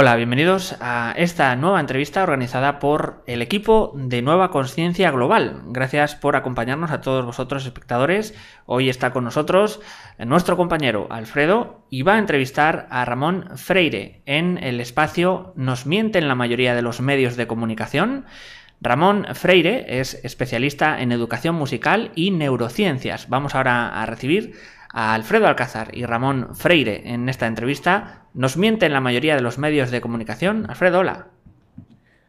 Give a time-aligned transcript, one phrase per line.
[0.00, 5.62] Hola, bienvenidos a esta nueva entrevista organizada por el equipo de Nueva Conciencia Global.
[5.70, 8.32] Gracias por acompañarnos a todos vosotros espectadores.
[8.64, 9.80] Hoy está con nosotros
[10.20, 16.28] nuestro compañero Alfredo y va a entrevistar a Ramón Freire en el espacio Nos mienten
[16.28, 18.24] la mayoría de los medios de comunicación.
[18.80, 23.28] Ramón Freire es especialista en educación musical y neurociencias.
[23.28, 24.54] Vamos ahora a recibir
[24.92, 28.26] a Alfredo Alcázar y Ramón Freire en esta entrevista.
[28.34, 30.66] Nos mienten la mayoría de los medios de comunicación.
[30.68, 31.28] Alfredo, hola.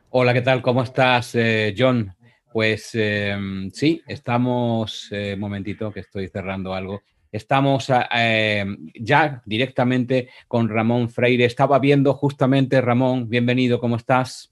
[0.09, 0.61] Hola, ¿qué tal?
[0.61, 2.15] ¿Cómo estás, eh, John?
[2.51, 7.03] Pues em, sí, estamos, eh, momentito que estoy cerrando algo.
[7.31, 8.65] Estamos eh,
[8.99, 11.45] ya directamente con Ramón Freire.
[11.45, 14.51] Estaba viendo justamente, Ramón, bienvenido, ¿cómo estás?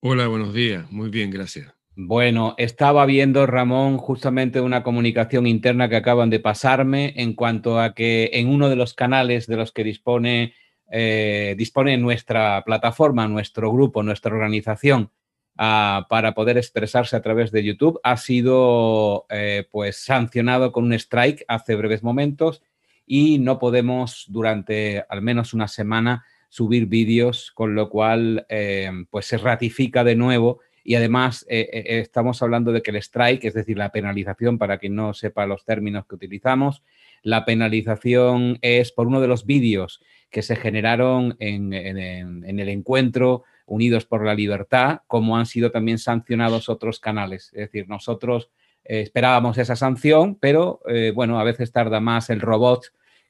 [0.00, 0.90] Hola, buenos días.
[0.92, 1.77] Muy bien, gracias.
[2.00, 7.92] Bueno, estaba viendo, Ramón, justamente una comunicación interna que acaban de pasarme en cuanto a
[7.92, 10.54] que en uno de los canales de los que dispone,
[10.92, 15.10] eh, dispone nuestra plataforma, nuestro grupo, nuestra organización,
[15.56, 20.92] ah, para poder expresarse a través de YouTube, ha sido eh, pues sancionado con un
[20.92, 22.62] strike hace breves momentos
[23.06, 29.26] y no podemos durante al menos una semana subir vídeos, con lo cual eh, pues
[29.26, 33.52] se ratifica de nuevo y además eh, eh, estamos hablando de que el strike, es
[33.52, 36.82] decir, la penalización, para quien no sepa los términos que utilizamos,
[37.22, 40.00] la penalización es por uno de los vídeos
[40.30, 46.70] que se generaron en, el encuentro Unidos por la Libertad, como han sido también sancionados
[46.70, 47.50] otros canales.
[47.52, 48.48] Es decir, nosotros
[48.82, 50.80] eh, esperábamos esa sanción, pero
[51.14, 52.86] bueno, a veces tarda más el robot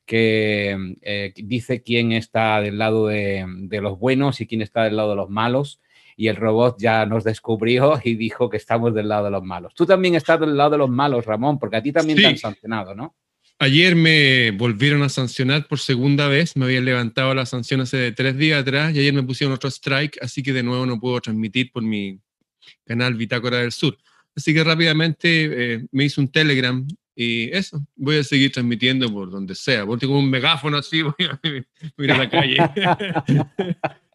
[0.06, 0.94] que
[1.34, 3.44] dice quién está del lado de,
[3.82, 5.80] los buenos y quién está del lado de los malos
[6.18, 9.72] y el robot ya nos descubrió y dijo que estamos del lado de los malos.
[9.72, 12.36] Tú también estás del lado de los malos, Ramón, porque a ti también te han
[12.36, 13.14] sancionado, ¿no?
[13.60, 18.36] Ayer me volvieron a sancionar por segunda vez, me habían levantado la sanción hace tres
[18.36, 21.72] días atrás y ayer me pusieron otro strike, así que de nuevo no puedo transmitir
[21.72, 22.20] por mi
[22.84, 23.96] canal Bitácora del Sur.
[24.36, 26.86] Así que rápidamente eh, me hice un Telegram
[27.16, 29.82] y eso, voy a seguir transmitiendo por donde sea.
[29.82, 31.40] Voy con un megáfono así, voy a,
[31.96, 32.58] voy a la calle.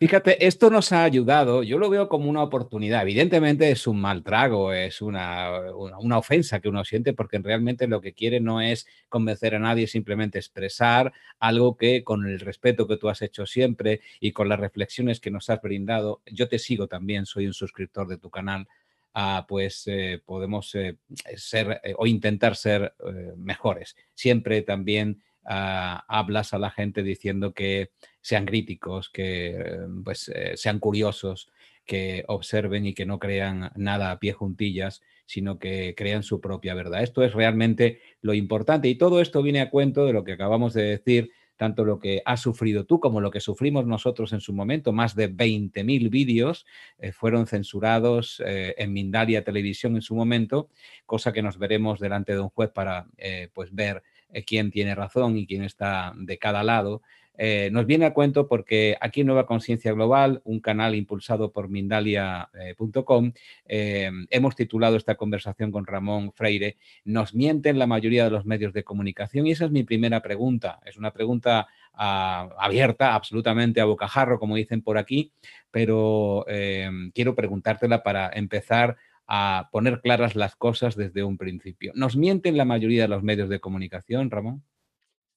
[0.00, 3.02] Fíjate, esto nos ha ayudado, yo lo veo como una oportunidad.
[3.02, 8.00] Evidentemente es un mal trago, es una, una, ofensa que uno siente porque realmente lo
[8.00, 12.96] que quiere no es convencer a nadie, simplemente expresar algo que con el respeto que
[12.96, 16.86] tú has hecho siempre y con las reflexiones que nos has brindado, yo te sigo
[16.86, 18.68] también, soy un suscriptor de tu canal,
[19.14, 20.96] ah, pues eh, podemos eh,
[21.34, 22.94] ser eh, o intentar ser
[23.36, 23.96] mejores.
[24.14, 30.52] Siempre también ah, hablas a la gente diciendo que sean críticos, que em, pues, eh,
[30.56, 31.50] sean curiosos,
[31.86, 36.74] que observen y que no crean nada a pie juntillas, sino que crean su propia
[36.74, 37.02] verdad.
[37.02, 40.74] Esto es realmente lo importante y todo esto viene a cuento de lo que acabamos
[40.74, 44.52] de decir, tanto lo que has sufrido tú como lo que sufrimos nosotros en su
[44.52, 44.92] momento.
[44.92, 46.66] Más de 20.000 vídeos
[46.98, 50.68] eh, fueron censurados eh, en Mindalia Televisión en su momento,
[51.06, 53.06] cosa que nos veremos delante de un juez para
[53.54, 54.02] pues ver
[54.46, 57.02] quién tiene razón y quién está de cada lado.
[57.40, 61.68] Eh, nos viene a cuento porque aquí en Nueva Conciencia Global, un canal impulsado por
[61.68, 63.32] Mindalia.com,
[63.66, 68.72] eh, hemos titulado esta conversación con Ramón Freire, Nos mienten la mayoría de los medios
[68.72, 70.80] de comunicación y esa es mi primera pregunta.
[70.84, 75.30] Es una pregunta ah, abierta, absolutamente a bocajarro, como dicen por aquí,
[75.70, 78.96] pero eh, quiero preguntártela para empezar
[79.28, 81.92] a poner claras las cosas desde un principio.
[81.94, 84.64] ¿Nos mienten la mayoría de los medios de comunicación, Ramón?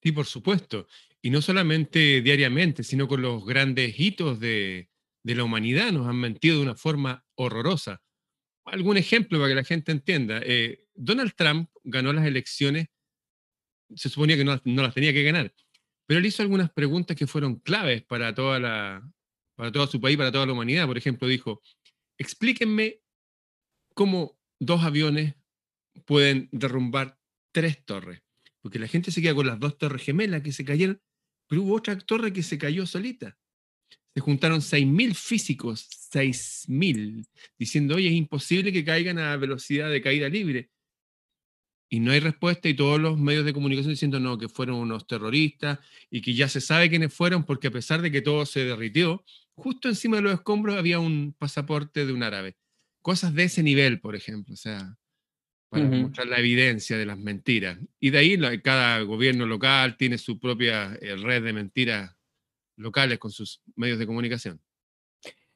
[0.01, 0.87] Sí, por supuesto.
[1.21, 4.89] Y no solamente diariamente, sino con los grandes hitos de,
[5.23, 8.01] la humanidad nos han mentido de una forma horrorosa.
[8.65, 10.41] Algún ejemplo para que la gente entienda.
[10.43, 12.87] Eh, Donald Trump ganó las elecciones,
[13.93, 15.53] se suponía que no, las tenía que ganar,
[16.07, 19.11] pero él hizo algunas preguntas que fueron claves para, toda la,
[19.55, 20.87] para todo su país, para toda la humanidad.
[20.87, 21.61] Por ejemplo, dijo,
[22.17, 23.00] explíquenme
[23.93, 25.35] cómo dos aviones
[26.05, 27.19] pueden derrumbar
[27.51, 28.21] tres torres
[28.61, 31.01] porque la gente se queda con las dos torres gemelas que se cayeron,
[31.47, 33.37] pero hubo otra torre que se cayó solita.
[34.13, 37.25] Se juntaron 6.000 físicos, 6.000,
[37.57, 40.69] diciendo, oye, es imposible que caigan a velocidad de caída libre.
[41.89, 45.07] Y no hay respuesta y todos los medios de comunicación diciendo, no, que fueron unos
[45.07, 45.79] terroristas
[46.09, 49.25] y que ya se sabe quiénes fueron porque a pesar de que todo se derritió,
[49.55, 52.57] justo encima de los escombros había un pasaporte de un árabe.
[53.01, 54.53] Cosas de ese nivel, por ejemplo.
[54.53, 54.97] O sea,
[55.69, 57.77] para mostrar la evidencia de las mentiras.
[57.99, 62.15] Y de ahí cada gobierno local tiene su propia eh, red de mentiras
[62.75, 64.59] locales con sus medios de comunicación.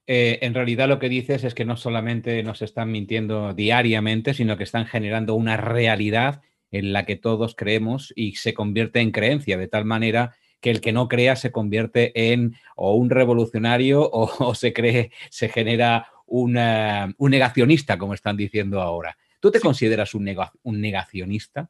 [0.07, 4.55] Eh, en realidad lo que dices es que no solamente nos están mintiendo diariamente, sino
[4.55, 6.41] que están generando una realidad
[6.71, 10.81] en la que todos creemos y se convierte en creencia, de tal manera que el
[10.81, 16.07] que no crea se convierte en o un revolucionario o, se cree, se genera
[16.43, 19.17] un negacionista, como están diciendo ahora.
[19.39, 20.33] ¿Tú te consideras un,
[20.63, 21.69] un negacionista?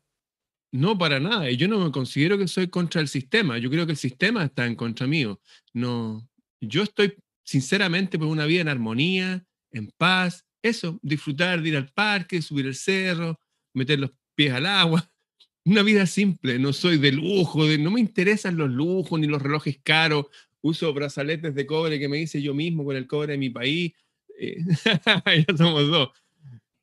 [0.72, 1.50] No, para nada.
[1.52, 3.58] Yo no me considero que soy contra el sistema.
[3.58, 5.40] Yo creo que el sistema está en contra mío.
[5.74, 6.28] No,
[6.60, 10.46] yo estoy sinceramente por una vida en armonía, en paz.
[10.62, 13.40] Eso, disfrutar de ir al parque, subir el cerro,
[13.74, 15.10] meter los pies al agua.
[15.66, 16.60] Una vida simple.
[16.60, 20.26] No soy de lujo, de, no me interesan los lujos ni los relojes caros.
[20.62, 23.94] Uso brazaletes de cobre que me hice yo mismo con el cobre de mi país.
[24.38, 24.58] Eh,
[25.48, 26.10] ya somos dos.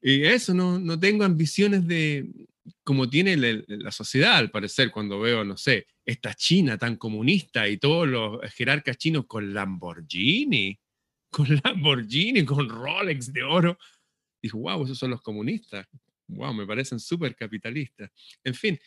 [0.00, 2.28] Y eso, no, no tengo ambiciones de,
[2.82, 7.78] como tiene la, sociedad, al parecer, cuando veo, no sé, esta China tan comunista y
[7.78, 10.78] todos los jerarcas chinos con Lamborghini,
[11.31, 13.78] con Lamborghini, con Rolex de oro.
[14.43, 15.87] Dijo, wow, esos son los comunistas.
[16.26, 18.10] Wow, me parecen súper capitalistas.
[18.43, 18.78] En fin,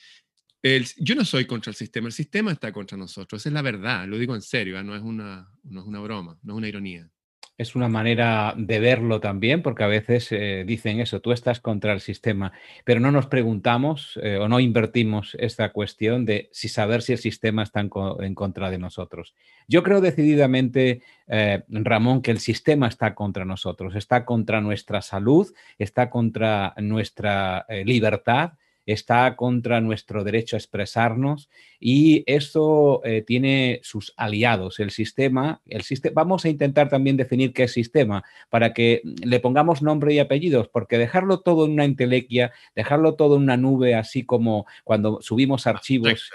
[0.97, 4.07] yo no soy contra el sistema, el sistema está contra nosotros, esa es la verdad,
[4.07, 4.83] lo digo en serio, ¿ah?
[4.83, 7.07] no, es una, no es una broma, no es una ironía
[7.57, 11.93] es una manera de verlo también, porque a veces eh, dicen eso, tú estás contra
[11.93, 12.51] el sistema,
[12.83, 17.19] pero no nos preguntamos eh, o no invertimos esta cuestión de si saber si el
[17.19, 17.89] sistema está en,
[18.35, 19.33] contra de nosotros.
[19.67, 25.53] Yo creo decididamente, eh, Ramón, que el sistema está contra nosotros, está contra nuestra salud,
[25.79, 28.53] está contra nuestra libertad
[28.85, 31.49] está contra nuestro derecho a expresarnos
[31.79, 34.79] y eso eh, tiene sus aliados.
[34.79, 39.39] El sistema, el sistema, vamos a intentar también definir qué es sistema para que le
[39.39, 43.95] pongamos nombre y apellidos, porque dejarlo todo en una intelequia, dejarlo todo en una nube,
[43.95, 46.31] así como cuando subimos archivos.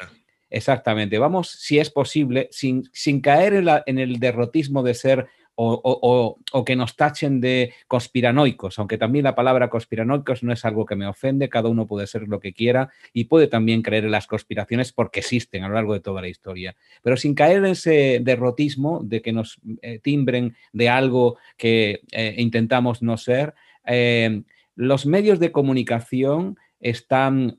[0.52, 5.28] Exactamente, vamos, si es posible, sin, sin caer en el derrotismo de ser
[5.62, 10.96] o, que nos tachen de conspiranoicos, aunque también la palabra conspiranoicos no es algo que
[10.96, 14.26] me ofende, cada uno puede ser lo que quiera y puede también creer en las
[14.26, 18.20] conspiraciones porque existen a lo largo de toda la historia, pero sin caer en ese
[18.22, 23.54] derrotismo de que nos eh, timbren de algo que eh, intentamos no ser,
[23.84, 24.42] eh,
[24.76, 27.58] los medios de comunicación están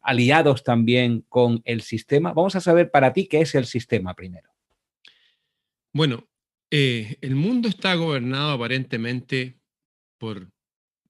[0.00, 2.32] aliados también con el sistema.
[2.32, 4.50] Vamos a saber para ti qué es el sistema primero.
[5.92, 6.28] Bueno,
[6.70, 9.58] eh, el mundo está gobernado aparentemente
[10.18, 10.50] por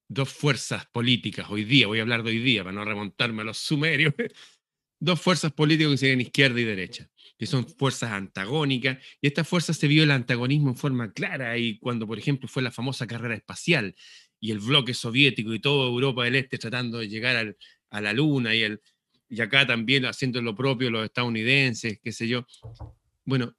[0.08, 3.46] dos fuerzas políticas hoy día, voy a hablar de hoy día para no remontarme a
[3.46, 4.14] los sumerios,
[5.00, 7.08] dos fuerzas políticas que se ven izquierda y derecha,
[7.38, 11.78] que son fuerzas antagónicas, y estas fuerzas se vio el antagonismo en forma clara y
[11.78, 13.94] cuando, por ejemplo, fue la famosa carrera espacial
[14.40, 17.56] y el bloque soviético y toda Europa del Este tratando de llegar
[17.90, 18.80] a la Luna y, el,
[19.28, 22.46] y acá también haciendo lo propio los estadounidenses, qué sé yo.
[23.24, 23.54] Bueno,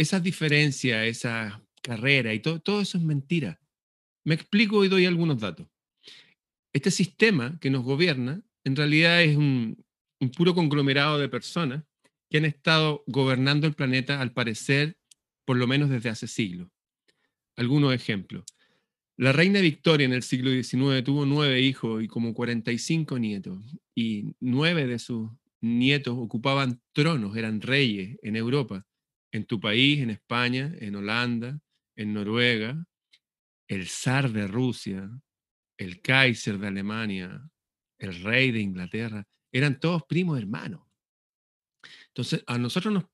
[0.00, 3.60] esa diferencia, esa carrera y todo, todo eso es mentira.
[4.24, 5.66] Me explico y doy algunos datos.
[6.72, 9.84] Este sistema que nos gobierna en realidad es un,
[10.18, 11.84] un puro conglomerado de personas
[12.30, 14.96] que han estado gobernando el planeta, al parecer,
[15.44, 16.68] por lo menos desde hace siglos.
[17.56, 18.44] Algunos ejemplos.
[19.18, 23.62] La reina Victoria en el siglo XIX tuvo nueve hijos y como 45 nietos,
[23.94, 28.86] y nueve de sus nietos ocupaban tronos, eran reyes en Europa
[29.32, 31.60] en tu país, en España, en Holanda,
[31.96, 32.84] en Noruega,
[33.68, 35.10] el zar de Rusia,
[35.78, 37.48] el Kaiser de Alemania,
[37.98, 40.82] el rey de Inglaterra, eran todos primos hermanos.
[42.08, 43.04] Entonces, a nosotros nos,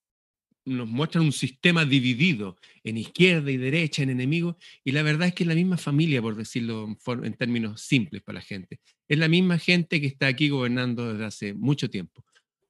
[0.88, 5.44] muestran un sistema dividido en izquierda y derecha, en enemigos, y la verdad es que
[5.44, 6.88] es la misma familia, por decirlo
[7.22, 8.80] en términos simples para la gente.
[9.06, 12.24] Es la misma gente que está aquí gobernando desde hace mucho tiempo.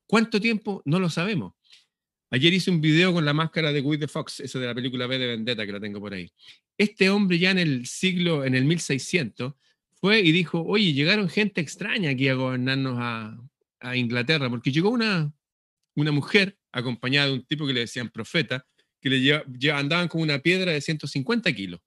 [0.06, 0.82] ¿Cuánto tiempo?
[0.84, 1.54] No lo sabemos.
[2.30, 5.06] Ayer hice un video con la máscara de Guy de Fox, esa de la película
[5.06, 6.30] B de Vendetta, que la tengo por ahí.
[6.76, 9.54] Este hombre ya en el siglo, en el 1600,
[9.94, 13.38] fue y dijo, oye, llegaron gente extraña aquí a gobernarnos a,
[13.94, 15.32] Inglaterra, porque llegó una,
[15.94, 18.66] una mujer acompañada de un tipo que le decían profeta,
[19.00, 21.80] que le andaban con una piedra de 150 kilos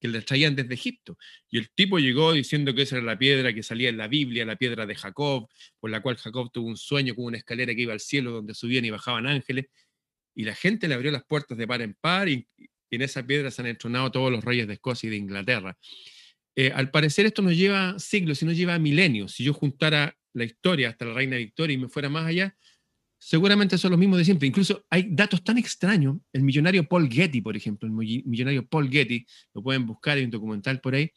[0.00, 1.18] que le traían desde Egipto.
[1.50, 4.44] Y el tipo llegó diciendo que esa era la piedra que salía en la Biblia,
[4.44, 7.82] la piedra de Jacob, por la cual Jacob tuvo un sueño con una escalera que
[7.82, 9.66] iba al cielo donde subían y bajaban ángeles.
[10.34, 12.48] Y la gente le abrió las puertas de par en par y,
[12.92, 15.78] en esa piedra se han entronado todos los reyes de Escocia y de Inglaterra.
[16.56, 19.32] Eh, al parecer esto nos lleva siglos y nos lleva milenios.
[19.32, 22.56] Si yo juntara la historia hasta la reina Victoria y me fuera más allá,
[23.20, 24.48] seguramente son los mismos de siempre.
[24.48, 26.16] Incluso hay datos tan extraños.
[26.32, 30.30] El millonario Paul Getty, por ejemplo, el millonario Paul Getty, lo pueden buscar, hay un
[30.30, 31.12] documental por ahí.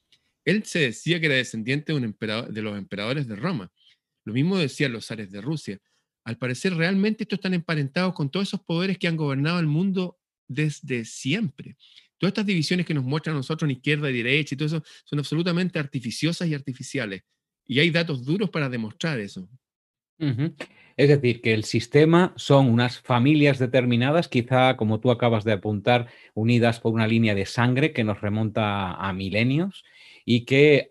[0.46, 3.72] Él se decía que era descendiente de, un emperador, de los emperadores de Roma.
[4.26, 5.80] Lo mismo decían los zares de Rusia.
[6.26, 10.20] Al parecer, realmente estos están emparentados con todos esos poderes que han gobernado el mundo
[10.48, 11.78] desde siempre.
[12.18, 14.84] Todas estas divisiones que nos muestran a nosotros en izquierda y derecha y todo eso
[15.06, 17.24] son absolutamente artificiosas y artificiales.
[17.66, 19.50] Y hay datos duros para demostrar eso.
[20.96, 26.08] Es decir, que el sistema son unas familias determinadas, quizá como tú acabas de apuntar,
[26.36, 29.84] unidas por una línea de sangre que nos remonta a milenios
[30.24, 30.88] y que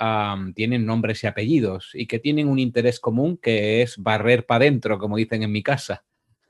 [0.55, 4.99] tienen nombres y apellidos y que tienen un interés común que es barrer para adentro,
[4.99, 6.05] como dicen en mi casa,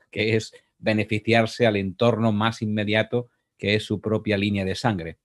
[0.09, 5.17] que es beneficiarse al entorno más inmediato que es su propia línea de sangre.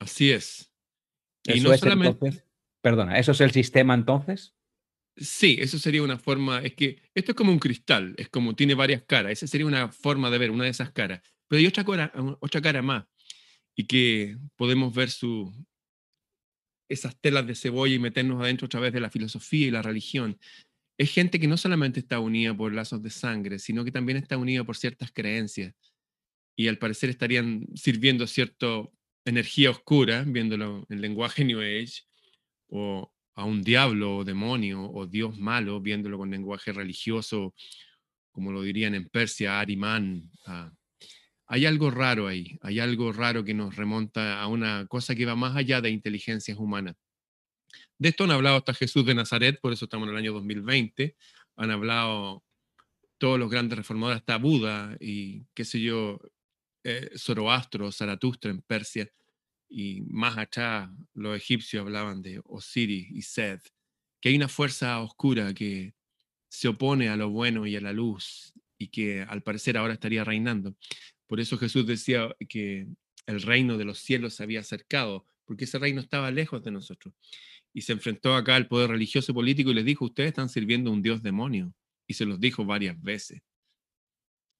[0.00, 0.72] Así es.
[1.44, 2.42] Y no solamente...
[2.82, 4.54] perdona, ¿eso es el sistema entonces?
[5.20, 8.72] Sí, eso sería una forma, es que esto es como un cristal, es como tiene
[8.72, 11.84] varias caras, esa sería una forma de ver, una de esas caras, pero hay otra
[11.84, 12.10] cara,
[12.40, 13.04] otra cara más,
[13.76, 15.52] y que podemos ver su,
[16.88, 20.38] esas telas de cebolla y meternos adentro a través de la filosofía y la religión.
[20.98, 24.38] Es gente que no solamente está unida por lazos de sangre, sino que también está
[24.38, 25.74] unida por ciertas creencias,
[26.56, 28.66] y al parecer estarían sirviendo cierta
[29.26, 32.04] energía oscura, viéndolo en lenguaje New Age,
[32.68, 37.54] o a un diablo o demonio o dios malo, viéndolo con lenguaje religioso,
[38.32, 40.30] como lo dirían en Persia, Ariman.
[40.44, 40.70] Ah,
[41.46, 45.36] hay algo raro ahí, hay algo raro que nos remonta a una cosa que va
[45.36, 46.96] más allá de inteligencias humanas.
[47.98, 51.16] De esto han hablado hasta Jesús de Nazaret, por eso estamos en el año 2020.
[51.56, 52.44] Han hablado
[53.16, 56.20] todos los grandes reformadores, hasta Buda y qué sé yo,
[56.84, 59.10] eh, Zoroastro, Zaratustra en Persia
[59.70, 63.62] y más allá los egipcios hablaban de Osiris y Seth,
[64.20, 65.94] que hay una fuerza oscura que
[66.48, 70.24] se opone a lo bueno y a la luz y que al parecer ahora estaría
[70.24, 70.74] reinando.
[71.28, 72.88] Por eso Jesús decía que
[73.26, 77.14] el reino de los cielos se había acercado, porque ese reino estaba lejos de nosotros.
[77.72, 80.90] Y se enfrentó acá al poder religioso y político y les dijo, ustedes están sirviendo
[80.90, 81.72] a un dios demonio.
[82.08, 83.40] Y se los dijo varias veces.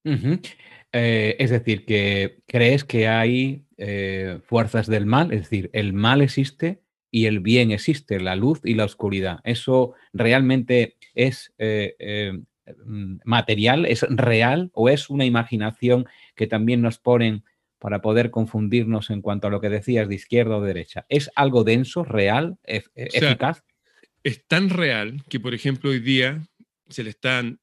[0.03, 6.21] Eh, es decir, que crees que hay eh, fuerzas del mal, es decir, el mal
[6.21, 9.39] existe y el bien existe, la luz y la oscuridad.
[9.43, 12.33] ¿Eso realmente es eh,
[12.85, 16.05] mm, material, es real o es una imaginación
[16.35, 17.43] que también nos ponen
[17.79, 21.05] para poder confundirnos en cuanto a lo que decías de izquierda o derecha?
[21.07, 23.63] ¿Es algo denso, real, eficaz?
[24.23, 26.47] Es tan real que, por ejemplo, hoy día
[26.91, 27.59] se le están,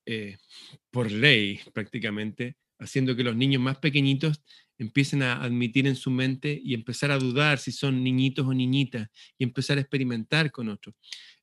[0.90, 4.42] por ley prácticamente, haciendo que los niños más pequeñitos
[4.78, 9.08] empiecen a admitir en su mente y empezar a dudar si son niñitos o niñitas
[9.36, 10.94] y empezar a experimentar con otros.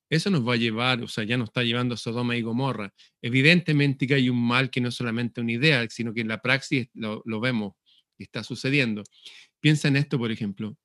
[0.10, 2.94] Eso nos va a llevar, o sea, ya nos está llevando a Sodoma y Gomorra.
[3.22, 6.42] Evidentemente que hay un mal que no es solamente una idea, sino que en la
[6.42, 7.74] praxis lo, lo vemos
[8.18, 9.04] y está sucediendo.
[9.60, 10.78] Piensa en esto, por ejemplo.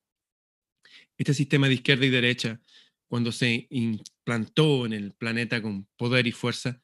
[1.17, 2.59] Este sistema de izquierda y derecha,
[3.07, 6.81] cuando se implantó en el planeta con poder y fuerza,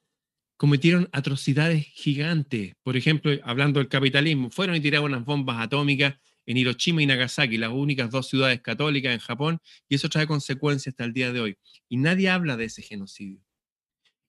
[0.57, 2.73] cometieron atrocidades gigantes.
[2.83, 6.15] Por ejemplo, hablando del capitalismo, fueron y tiraron unas bombas atómicas
[6.47, 10.93] en Hiroshima y Nagasaki, las únicas dos ciudades católicas en Japón, y eso trae consecuencias
[10.93, 11.57] hasta el día de hoy.
[11.89, 13.41] Y nadie habla de ese genocidio.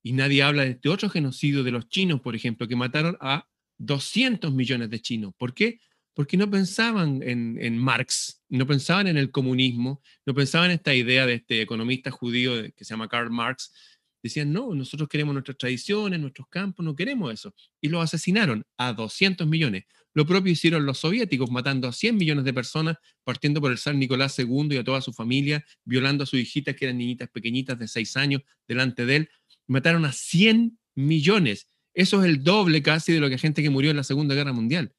[0.03, 3.49] Y nadie habla de este otro genocidio de los chinos, por ejemplo, que mataron a
[3.79, 5.33] 200 millones de chinos.
[5.37, 5.81] ¿Por qué?
[6.13, 10.95] Porque no pensaban en, en Marx, no pensaban en el comunismo, no pensaban en esta
[10.95, 13.73] idea de este economista judío que se llama Karl Marx,
[14.23, 17.55] decían, no, nosotros queremos nuestras tradiciones, nuestros campos, no queremos eso.
[17.81, 19.85] Y lo asesinaron a 200 millones.
[20.15, 23.95] Lo propio hicieron los soviéticos, matando a 100 millones de personas, partiendo por el zar
[23.95, 27.79] Nicolás II y a toda su familia, violando a sus hijitas, que eran niñitas pequeñitas
[27.79, 29.31] de 6 años, delante de él.
[29.67, 31.69] Mataron a 100 millones.
[31.95, 34.53] Eso es el doble casi de lo que gente que murió en la Segunda Guerra
[34.53, 34.93] Mundial.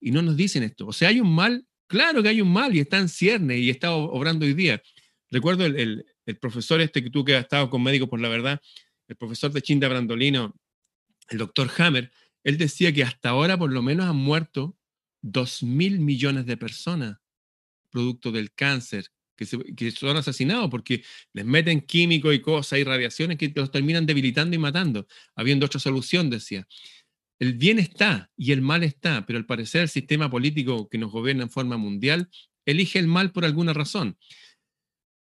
[0.00, 0.86] Y no nos dicen esto.
[0.86, 3.70] O sea, hay un mal, claro que hay un mal y está en cierne y
[3.70, 4.82] está obrando hoy día.
[5.30, 6.04] Recuerdo el
[6.38, 8.60] profesor este que tú que has estado con Médicos por la Verdad,
[9.08, 10.54] el profesor de Chinda Brandolino,
[11.28, 12.12] el doctor Hammer,
[12.44, 14.76] él decía que hasta ahora por lo menos han muerto
[15.20, 17.18] dos mil millones de personas
[17.92, 23.38] producto del cáncer, que, que son asesinados porque les meten químicos y cosas y radiaciones
[23.38, 26.66] que los terminan debilitando y matando, habiendo otra solución, decía.
[27.38, 31.12] El bien está y el mal está, pero al parecer el sistema político que nos
[31.12, 32.30] gobierna en forma mundial
[32.64, 34.16] elige el mal por alguna razón.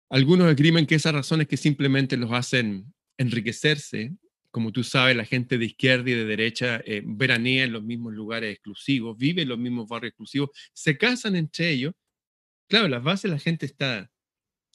[0.09, 4.15] Algunos escriben que esas razones que simplemente los hacen enriquecerse.
[4.51, 8.13] Como tú sabes, la gente de izquierda y de derecha eh, veranea en los mismos
[8.13, 11.93] lugares exclusivos, vive en los mismos barrios exclusivos, se casan entre ellos.
[12.67, 14.11] Claro, las bases la gente está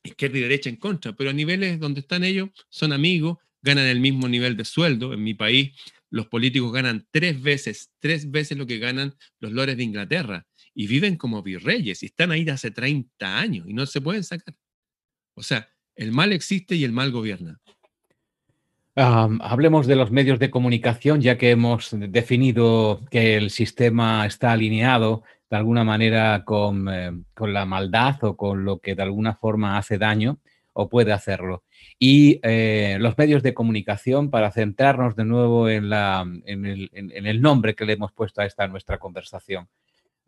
[0.05, 3.99] izquierda y derecha en contra, pero a niveles donde están ellos son amigos, ganan el
[3.99, 5.13] mismo nivel de sueldo.
[5.15, 5.73] En mi país,
[6.11, 10.87] los políticos ganan tres veces, tres veces lo que ganan los lores de Inglaterra y
[10.87, 14.55] viven como virreyes y están ahí hace 30 años y no se pueden sacar.
[15.35, 17.61] O sea, el mal existe y el mal gobierna.
[18.97, 25.23] hablemos de los medios de comunicación, ya que hemos definido que el sistema está alineado
[25.51, 29.79] de alguna manera con, eh, con, la maldad o con lo que de alguna forma
[29.79, 30.39] hace daño.
[30.77, 31.63] o puede hacerlo.
[32.01, 37.27] Y eh, los medios de comunicación, para centrarnos de nuevo en, la, en, el, en,
[37.27, 39.69] el, nombre que le hemos puesto a esta nuestra conversación.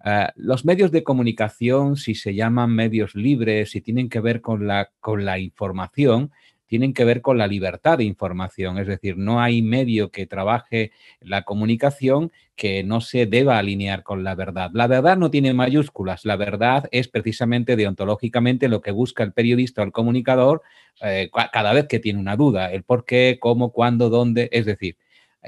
[0.07, 4.69] Uh, los medios de comunicación, si se llaman medios libres, si tienen que ver con
[4.69, 6.31] la, con la información,
[6.67, 8.79] tienen que ver con la libertad de información.
[8.79, 14.23] Es decir, no hay medio que trabaje la comunicación que no se deba alinear con
[14.23, 14.71] la verdad.
[14.75, 16.25] La verdad no tiene mayúsculas.
[16.25, 20.63] La verdad es precisamente deontológicamente lo que busca el periodista o el comunicador
[21.03, 22.73] eh, cada vez que tiene una duda.
[22.73, 24.49] El por qué, cómo, cuándo, dónde.
[24.53, 24.97] Es decir,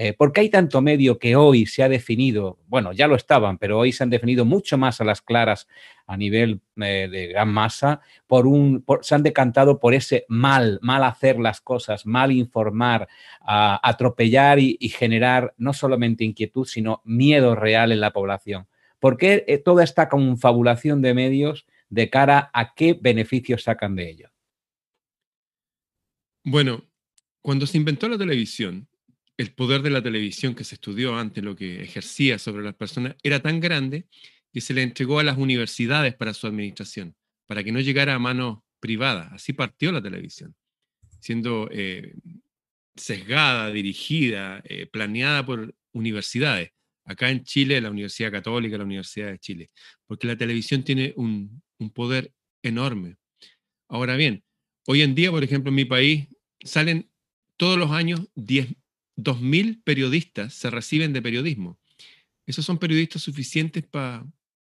[0.00, 3.58] eh, ¿Por qué hay tanto medio que hoy se ha definido, bueno, ya lo estaban,
[3.58, 5.66] pero hoy se han definido mucho más a las claras
[6.06, 11.02] a nivel eh, de gran masa, por un, se han decantado por ese mal, mal
[11.02, 13.08] hacer las cosas, mal informar,
[13.40, 18.68] atropellar y, generar no solamente inquietud, sino miedo real en la población?
[19.00, 24.10] ¿Por qué eh, toda esta confabulación de medios de cara a qué beneficios sacan de
[24.10, 24.30] ello?
[26.44, 26.84] Bueno,
[27.42, 28.86] cuando se inventó la televisión,
[29.38, 33.14] el poder de la televisión que se estudió antes, lo que ejercía sobre las personas,
[33.22, 34.08] era tan grande
[34.52, 37.14] que se le entregó a las universidades para su administración,
[37.46, 39.32] para que no llegara a manos privadas.
[39.32, 40.56] Así partió la televisión,
[41.20, 42.14] siendo eh,
[42.96, 46.72] sesgada, dirigida, eh, planeada por universidades.
[47.04, 49.70] Acá en Chile, la Universidad Católica, la Universidad de Chile,
[50.06, 53.16] porque la televisión tiene un, un poder enorme.
[53.88, 54.42] Ahora bien,
[54.88, 56.26] hoy en día, por ejemplo, en mi país
[56.60, 57.08] salen
[57.56, 58.74] todos los años 10
[59.18, 61.78] 2.000 periodistas se reciben de periodismo.
[62.46, 64.24] Esos son periodistas suficientes para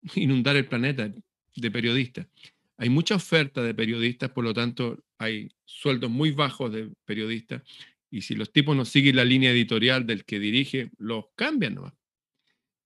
[0.16, 1.14] inundar el planeta
[1.56, 2.28] de periodistas.
[2.78, 7.62] Hay mucha oferta de periodistas, por lo tanto hay sueldos muy bajos de periodistas
[8.10, 11.94] y si los tipos no siguen la línea editorial del que dirige, los cambian nomás.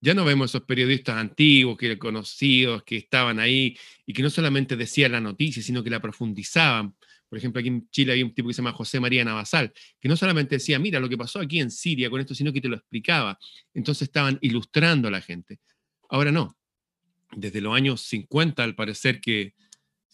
[0.02, 4.76] Ya no vemos esos periodistas antiguos, que conocidos, que estaban ahí y que no solamente
[4.76, 6.96] decían la noticia, sino que la profundizaban,
[7.34, 10.08] por ejemplo, aquí en Chile hay un tipo que se llama José María Navasal, que
[10.08, 12.68] no solamente decía, mira lo que pasó aquí en Siria con esto, sino que te
[12.68, 13.40] lo explicaba.
[13.74, 15.60] Entonces estaban ilustrando a la gente.
[16.10, 16.56] Ahora no.
[17.32, 19.56] Desde los años 50, al parecer que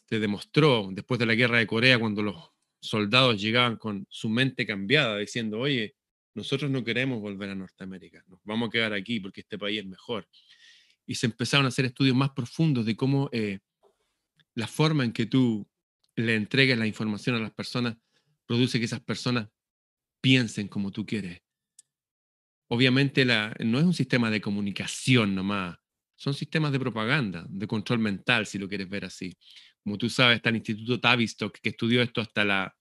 [0.08, 4.66] se demostró, después de la guerra de Corea, cuando los soldados llegaban con su mente
[4.66, 5.96] cambiada, diciendo, oye,
[6.36, 9.86] nosotros no queremos volver a Norteamérica, nos vamos a quedar aquí porque este país es
[9.86, 10.26] mejor.
[11.06, 13.60] Y se empezaron a hacer estudios más profundos de cómo eh,
[14.56, 15.68] la forma en que tú
[16.20, 17.98] le entregues la información a las personas,
[18.46, 19.48] produce que esas personas
[20.22, 21.42] piensen como tú quieres.
[22.68, 25.78] Obviamente la, no es un sistema de comunicación nomás,
[26.16, 29.38] son sistemas de propaganda, de control mental, si lo quieres ver así.
[29.82, 32.76] Como tú sabes, está el Instituto Tavistock que estudió esto hasta la,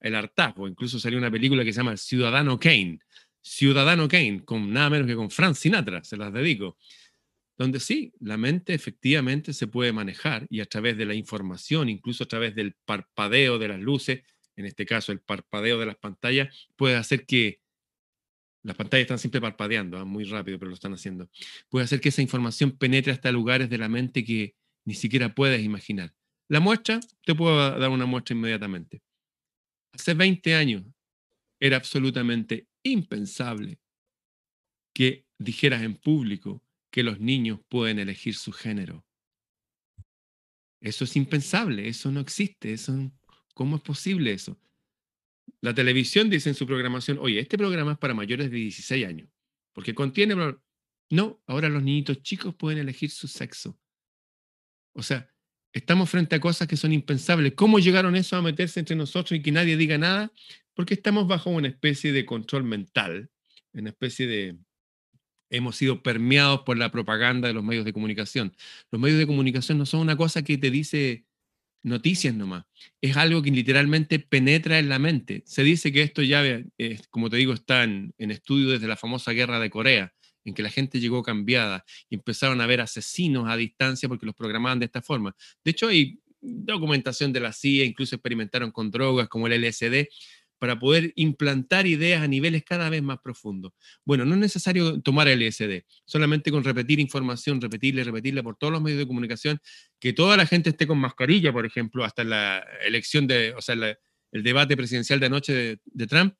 [0.00, 0.66] el hartazgo.
[0.66, 2.98] Incluso salió una película que se llama Ciudadano Kane.
[3.42, 6.78] Ciudadano Kane, con nada menos que con Frank Sinatra, se las dedico
[7.60, 12.24] donde sí, la mente efectivamente se puede manejar y a través de la información, incluso
[12.24, 14.22] a través del parpadeo de las luces,
[14.56, 17.60] en este caso el parpadeo de las pantallas, puede hacer que
[18.62, 20.06] las pantallas están siempre parpadeando, ¿ah?
[20.06, 21.28] muy rápido, pero lo están haciendo.
[21.68, 24.54] Puede hacer que esa información penetre hasta lugares de la mente que
[24.86, 26.14] ni siquiera puedes imaginar.
[26.48, 29.02] La muestra, te puedo dar una muestra inmediatamente.
[29.92, 30.84] Hace 20 años
[31.60, 33.78] era absolutamente impensable
[34.94, 39.04] que dijeras en público que los niños pueden elegir su género.
[40.80, 43.12] Eso es impensable, eso no existe, eso,
[43.54, 44.58] ¿cómo es posible eso?
[45.60, 49.28] La televisión dice en su programación, oye, este programa es para mayores de 16 años,
[49.72, 50.34] porque contiene...
[51.12, 53.76] No, ahora los niñitos chicos pueden elegir su sexo.
[54.92, 55.28] O sea,
[55.72, 57.54] estamos frente a cosas que son impensables.
[57.56, 60.32] ¿Cómo llegaron eso a meterse entre nosotros y que nadie diga nada?
[60.72, 63.28] Porque estamos bajo una especie de control mental,
[63.72, 64.56] una especie de,
[65.50, 68.54] hemos sido permeados por la propaganda de los medios de comunicación.
[68.90, 71.26] Los medios de comunicación no son una cosa que te dice
[71.82, 72.64] noticias nomás,
[73.00, 75.42] es algo que literalmente penetra en la mente.
[75.46, 79.32] Se dice que esto ya, eh, como te digo, está en, estudio desde la famosa
[79.32, 80.12] guerra de Corea,
[80.44, 84.34] en que la gente llegó cambiada y empezaron a ver asesinos a distancia porque los
[84.34, 85.34] programaban de esta forma.
[85.64, 90.08] De hecho, hay documentación de la CIA, incluso experimentaron con drogas como el LSD,
[90.60, 93.72] para poder implantar ideas a niveles cada vez más profundos.
[94.04, 98.74] Bueno, no es necesario tomar el LSD, solamente con repetir información, repetirle, repetirle por todos
[98.74, 99.58] los medios de comunicación,
[99.98, 103.74] que toda la gente esté con mascarilla, por ejemplo, hasta la elección de, o sea,
[103.74, 106.34] el debate presidencial de anoche de, Trump,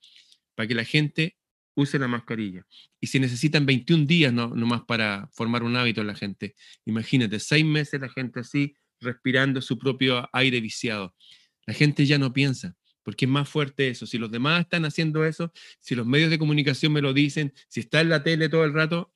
[0.55, 1.39] para que la gente
[1.75, 2.67] use la mascarilla.
[3.01, 6.55] Y si necesitan 21 días no, nomás para formar un hábito en la gente,
[6.85, 11.17] imagínate, seis meses la gente así, respirando su propio aire viciado.
[11.65, 12.77] La gente ya no piensa
[13.11, 14.07] porque es más fuerte eso.
[14.07, 17.81] Si los demás están haciendo eso, si los medios de comunicación me lo dicen, si
[17.81, 19.13] está en la tele todo el rato,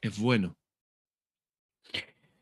[0.00, 0.56] es bueno.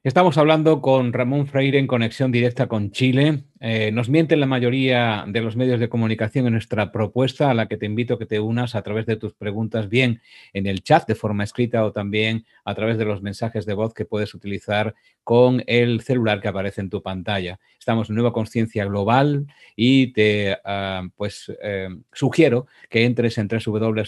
[0.04, 3.44] Estamos hablando con Ramón Freire en conexión directa con Chile.
[3.62, 7.68] Eh, nos mienten la mayoría de los medios de comunicación en nuestra propuesta, a la
[7.68, 10.22] que te invito a que te unas a través de tus preguntas, bien
[10.54, 13.92] en el chat de forma escrita o también a través de los mensajes de voz
[13.92, 14.94] que puedes utilizar
[15.24, 17.60] con el celular que aparece en tu pantalla.
[17.78, 19.46] Estamos en Nueva Conciencia Global
[19.76, 23.48] y te ah, pues eh, sugiero que entres en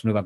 [0.03, 0.25] Nueva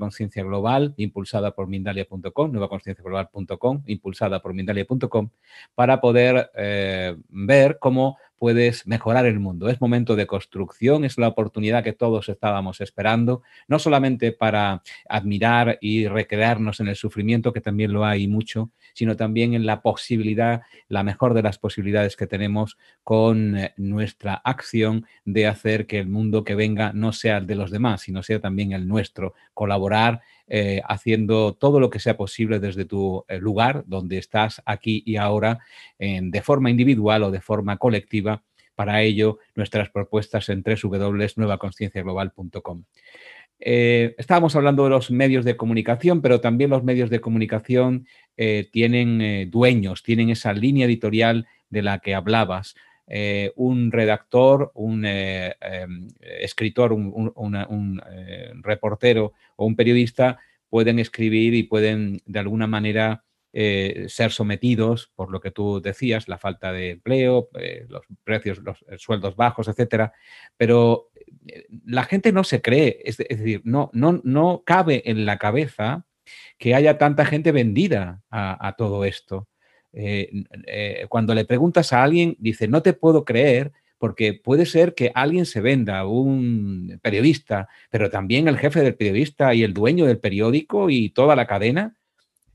[0.96, 5.30] impulsada por Mindalia.com, nuevaconcienciaglobal.com, impulsada por Mindalia.com,
[5.74, 9.68] para poder eh, ver cómo puedes mejorar el mundo.
[9.68, 15.78] Es momento de construcción, es la oportunidad que todos estábamos esperando, no solamente para admirar
[15.80, 20.62] y recrearnos en el sufrimiento, que también lo hay mucho, sino también en la posibilidad,
[20.88, 26.08] la mejor de las posibilidades que tenemos con eh, nuestra acción de hacer que el
[26.08, 30.22] mundo que venga no sea el de los demás, sino sea también el nuestro, colaborar
[30.48, 35.16] eh, haciendo todo lo que sea posible desde tu eh, lugar donde estás aquí y
[35.16, 35.58] ahora,
[35.98, 38.44] de forma individual o de forma colectiva.
[38.74, 42.84] Para ello, nuestras propuestas en www.nuevaconcienciaglobal.com.
[43.58, 48.06] Eh, estábamos hablando de los medios de comunicación, pero también los medios de comunicación
[48.70, 52.74] tienen dueños, tienen esa línea editorial de la que hablabas.
[53.56, 58.02] Un redactor, un em, escritor, un
[58.62, 60.38] reportero o un periodista
[60.68, 63.24] pueden escribir y pueden de alguna manera
[63.58, 68.58] eh, ser sometidos por lo que tú decías, la falta de empleo, eh, los precios,
[68.58, 70.12] los eh, sueldos bajos, etcétera.
[70.58, 71.08] Pero
[71.86, 76.04] la gente no se cree, es, decir, no, no, no cabe en la cabeza
[76.58, 79.48] que haya tanta gente vendida a, todo esto.
[81.08, 85.46] Cuando le preguntas a alguien, dice, no te puedo creer porque puede ser que alguien
[85.46, 90.90] se venda, un periodista, pero también el jefe del periodista y el dueño del periódico
[90.90, 91.96] y toda la cadena.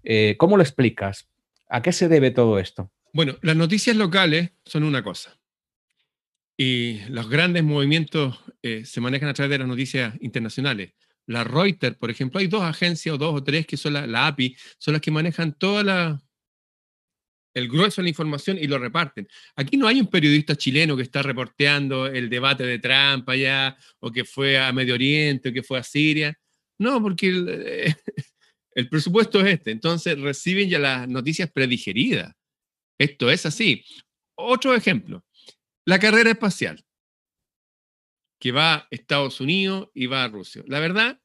[0.04, 1.28] Eh, ¿Cómo lo explicas?
[1.68, 2.92] ¿A qué se debe todo esto?
[3.14, 5.38] Bueno, las noticias locales son una cosa
[6.58, 10.94] y los grandes movimientos eh, se manejan a través de las noticias internacionales.
[11.26, 14.56] La Reuters, por ejemplo, hay dos agencias o dos o tres que son la API,
[14.78, 16.22] son las que manejan toda la,
[17.54, 19.28] el grueso de la información y lo reparten.
[19.56, 24.12] Aquí no hay un periodista chileno que está reporteando el debate de Trump allá, o
[24.12, 26.38] que fue a Medio Oriente, o que fue a Siria.
[26.78, 27.28] No, porque
[28.76, 29.72] el, presupuesto es este.
[29.72, 32.34] Entonces reciben ya las noticias predigeridas.
[32.98, 33.84] Esto es así.
[34.36, 35.24] Otro ejemplo,
[35.86, 36.84] la carrera espacial,
[38.40, 40.64] que va a Estados Unidos y va a Rusia.
[40.68, 41.22] La verdad,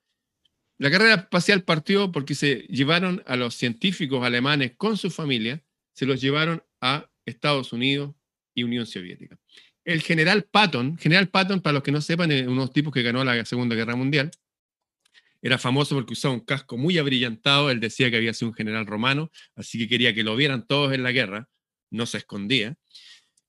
[0.79, 5.66] la carrera espacial partió porque se llevaron a los científicos alemanes con su familia
[5.97, 8.15] se los llevaron a Estados Unidos
[8.55, 9.39] y Unión Soviética.
[9.83, 12.93] El general Patton, general Patton, para los que no sepan, es uno de los tipos
[12.93, 14.31] que ganó la Segunda Guerra Mundial,
[15.41, 18.85] era famoso porque usaba un casco muy abrillantado, él decía que había sido un general
[18.85, 21.49] romano, así que quería que lo vieran todos en la guerra,
[21.91, 22.77] no se escondía.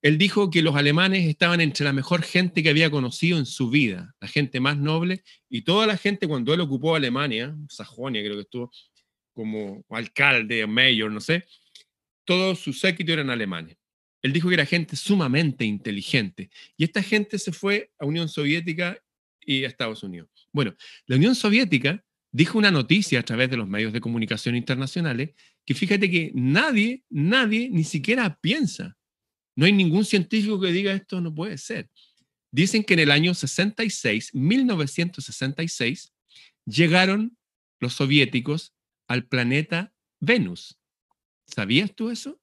[0.02, 3.70] Él dijo que los alemanes estaban entre la mejor gente que había conocido en su
[3.70, 8.36] vida, la gente más noble, y toda la gente cuando él ocupó Alemania, Sajonia creo
[8.36, 8.72] que estuvo
[9.34, 11.46] como alcalde, mayor, no sé,
[12.28, 13.78] todos sus séquitos eran alemanes.
[14.22, 16.50] Él dijo que era gente sumamente inteligente.
[16.76, 19.02] Y esta gente se fue a Unión Soviética
[19.40, 20.30] y a Estados Unidos.
[20.52, 25.30] Bueno, la Unión Soviética dijo una noticia a través de los medios de comunicación internacionales
[25.66, 28.98] que fíjate que nadie, nadie ni siquiera piensa.
[29.56, 31.90] No hay ningún científico que diga esto no puede ser.
[32.52, 36.14] Dicen que en el año 66, 1966,
[36.66, 37.38] llegaron
[37.80, 38.74] los soviéticos
[39.08, 40.77] al planeta Venus.
[41.48, 42.40] ¿Sabías tú eso?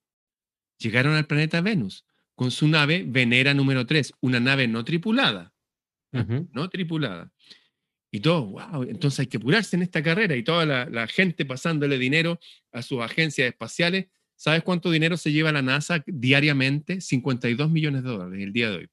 [0.79, 5.53] Llegaron al planeta Venus con su nave Venera número 3, una nave no tripulada.
[6.53, 7.29] No tripulada.
[8.09, 11.97] Y todo, wow, entonces hay que apurarse en esta carrera y toda la, gente pasándole
[11.97, 12.39] dinero
[12.71, 14.07] a sus agencias espaciales.
[14.37, 17.01] ¿Sabes cuánto dinero se lleva la NASA diariamente?
[17.01, 18.87] 52 millones de dólares el día de hoy.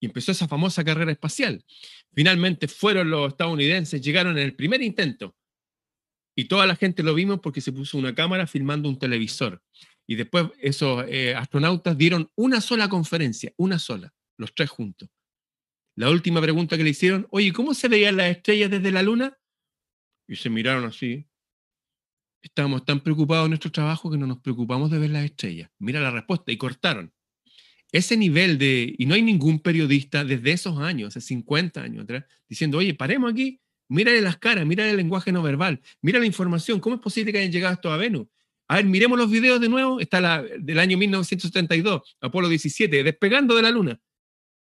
[0.00, 1.62] Y empezó esa famosa carrera espacial.
[2.14, 5.36] Finalmente fueron los estadounidenses, llegaron en el primer intento
[6.34, 9.62] y toda la gente lo vimos porque se puso una cámara filmando un televisor.
[10.06, 15.08] Y después esos eh, astronautas dieron una sola conferencia, una sola, los tres juntos.
[15.96, 19.38] La última pregunta que le hicieron, oye, ¿cómo se veían las estrellas desde la luna?
[20.26, 21.26] Y se miraron así.
[22.42, 25.70] Estábamos tan preocupados en nuestro trabajo que no nos preocupamos de ver las estrellas.
[25.78, 27.14] Mira la respuesta y cortaron.
[27.92, 32.24] Ese nivel de, y no hay ningún periodista desde esos años, hace 50 años atrás,
[32.48, 36.80] diciendo, oye, paremos aquí Mírale las caras, mírale el lenguaje no verbal, mira la información.
[36.80, 38.26] ¿Cómo es posible que hayan llegado esto a Venus?
[38.68, 40.00] A ver, miremos los videos de nuevo.
[40.00, 44.00] Está la del año 1972, Apolo 17, despegando de la Luna.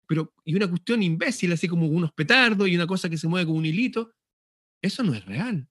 [0.06, 3.46] Pero, y una cuestión imbécil, así como unos petardos y una cosa que se mueve
[3.46, 4.12] como un hilito.
[4.82, 5.66] Eso no es real.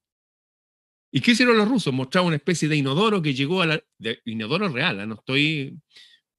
[1.11, 1.93] ¿Y qué hicieron los rusos?
[1.93, 3.83] Mostraron una especie de inodoro que llegó a la.
[4.25, 5.07] Inodoro real, ¿eh?
[5.07, 5.79] no estoy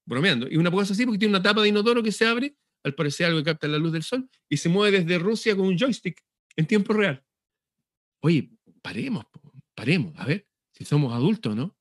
[0.04, 0.48] bromeando.
[0.50, 3.26] Y una cosa así porque tiene una tapa de inodoro que se abre, al parecer
[3.26, 6.22] algo que capta la luz del sol, y se mueve desde Rusia con un joystick
[6.56, 7.24] en tiempo real.
[8.20, 8.50] Oye,
[8.82, 9.26] paremos,
[9.74, 11.76] paremos, a ver, si somos adultos, ¿no?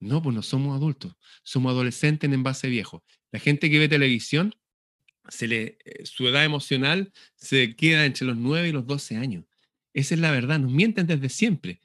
[0.00, 3.04] No, pues no somos adultos, somos adolescentes en envase viejo.
[3.32, 4.54] La gente que ve televisión,
[5.40, 9.44] eh, su edad emocional se queda entre los 9 y los 12 años.
[9.92, 11.80] Esa es la verdad, nos mienten desde siempre.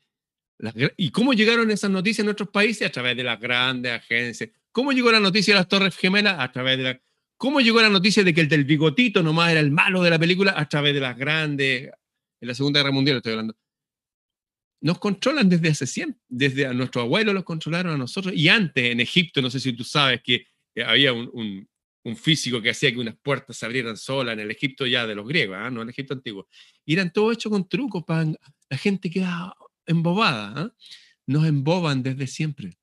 [0.95, 2.87] ¿Y cómo llegaron esas noticias en nuestros países?
[2.87, 4.49] A través de las grandes agencias.
[4.71, 6.37] ¿Cómo llegó la noticia de las Torres Gemelas?
[6.39, 7.01] A través de la...
[7.37, 10.19] ¿Cómo llegó la noticia de que el del bigotito nomás era el malo de la
[10.19, 10.53] película?
[10.55, 11.91] A través de las grandes...
[12.41, 13.55] En la Segunda Guerra Mundial estoy hablando.
[14.81, 16.21] Nos controlan desde hace siempre.
[16.27, 18.33] Desde a nuestros abuelos los controlaron a nosotros.
[18.35, 20.45] Y antes, en Egipto, no sé si tú sabes que
[20.75, 21.67] eh, había un,
[22.17, 25.27] físico que hacía que unas puertas se abrieran solas en el Egipto ya de los
[25.27, 25.71] griegos, ¿ah?
[25.71, 26.47] no en el Egipto antiguo.
[26.85, 28.25] Y eran todo hecho con trucos para
[28.69, 29.55] la gente quedaba
[29.87, 30.53] embobada.
[30.55, 30.73] ¿ah?
[31.25, 32.77] Nos emboban desde siempre.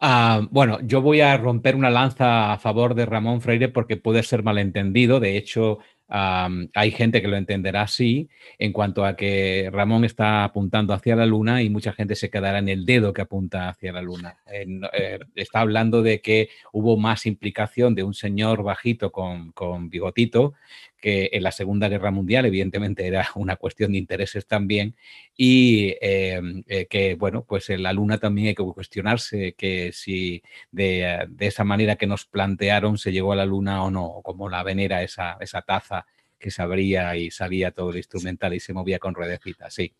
[0.00, 4.22] Ah, bueno, yo voy a romper una lanza a favor de Ramón Freire porque puede
[4.22, 5.18] ser malentendido.
[5.18, 5.78] De hecho,
[6.08, 11.26] hay gente que lo entenderá así, en cuanto a que Ramón está apuntando hacia la
[11.26, 14.38] luna y mucha gente se quedará en el dedo que apunta hacia la luna.
[14.50, 20.54] Eh, está hablando de que hubo más implicación de un señor bajito con, con bigotito
[21.00, 24.96] que en la Segunda Guerra Mundial, evidentemente, era una cuestión de intereses también,
[25.36, 30.42] y em, eh, que, bueno, pues en la Luna también hay que cuestionarse que si
[30.70, 34.62] de, esa manera que nos plantearon se llegó a la Luna o no, como la
[34.62, 36.06] venera, esa, esa taza
[36.38, 39.94] que se abría y salía todo el instrumental y se movía con ruedecitas, sí.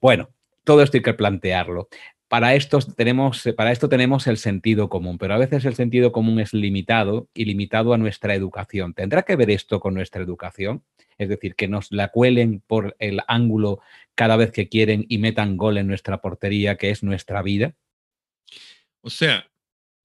[0.00, 0.30] Bueno,
[0.64, 1.88] todo esto hay que plantearlo
[2.34, 6.40] para esto, tenemos, para esto tenemos el sentido común, pero a veces el sentido común
[6.40, 8.92] es limitado y limitado a nuestra educación.
[8.92, 10.82] ¿Tendrá que ver esto con nuestra educación?
[11.16, 13.78] Es decir, que nos la cuelen por el ángulo
[14.16, 17.76] cada vez que quieren y metan gol en nuestra portería, que es nuestra vida.
[19.00, 19.48] O sea,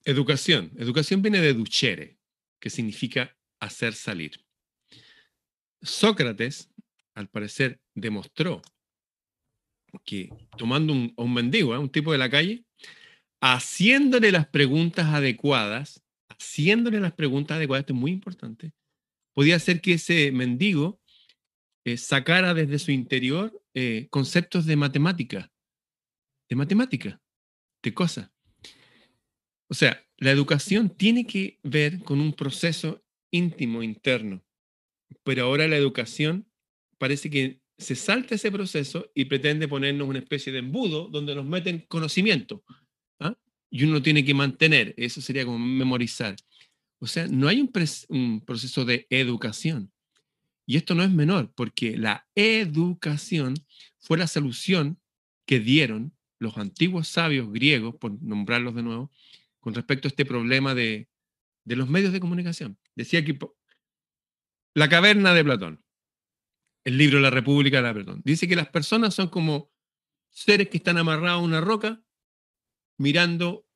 [0.05, 0.71] educación.
[0.77, 2.19] Educación viene de duchere,
[2.59, 4.45] que significa hacer salir.
[5.81, 6.69] Sócrates,
[7.15, 8.61] al parecer, demostró
[10.03, 11.77] que tomando un, un mendigo, ¿eh?
[11.77, 12.63] un tipo de la calle,
[13.41, 18.73] haciéndole las preguntas adecuadas, haciéndole las preguntas adecuadas, esto es muy importante,
[19.33, 20.99] podía hacer que ese mendigo
[21.85, 25.51] eh, sacara desde su interior eh, conceptos de matemática,
[26.49, 27.21] de matemática,
[27.81, 28.29] de cosas.
[29.69, 34.43] O sea, la educación tiene que ver con un proceso íntimo, interno,
[35.23, 36.47] pero ahora la educación
[36.97, 41.45] parece que se salta ese proceso y pretende ponernos una especie de embudo donde nos
[41.45, 42.63] meten conocimiento.
[43.19, 43.35] ¿ah?
[43.71, 46.35] Y uno tiene que mantener, eso sería como memorizar.
[46.99, 49.91] O sea, no hay un, proceso de educación.
[50.65, 53.55] Y esto no es menor, porque la educación
[53.97, 54.99] fue la solución
[55.45, 59.09] que dieron los antiguos sabios griegos, por nombrarlos de nuevo,
[59.61, 61.07] con respecto a este problema de,
[61.63, 62.77] de los medios de comunicación.
[62.95, 63.39] Decía que
[64.73, 65.83] la caverna de Platón
[66.89, 68.21] el libro La República, la perdón.
[68.25, 69.71] Dice que las personas son como
[70.31, 72.01] seres que están amarrados a una roca
[72.97, 73.67] mirando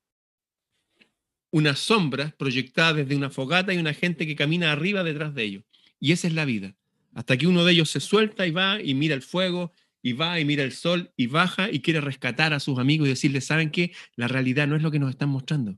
[1.51, 5.63] unas sombras proyectadas desde una fogata y una gente que camina arriba detrás de ellos.
[5.99, 6.75] Y esa es la vida.
[7.13, 9.71] Hasta que uno de ellos se suelta y va y mira el fuego
[10.01, 13.11] y va y mira el sol y baja y quiere rescatar a sus amigos y
[13.11, 13.93] decirles, ¿saben qué?
[14.15, 15.77] La realidad no es lo que nos están mostrando.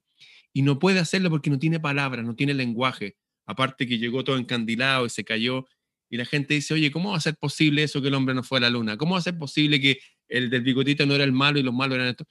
[0.53, 3.17] Y no puede hacerlo porque no tiene palabras, no tiene lenguaje.
[3.45, 5.67] Aparte que llegó todo encandilado y se cayó
[6.09, 8.43] y la gente dice, oye, ¿cómo va a ser posible eso que el hombre no
[8.43, 8.97] fue a la luna?
[8.97, 11.73] ¿Cómo va a ser posible que el del bigotito no era el malo y los
[11.73, 12.27] malos eran estos?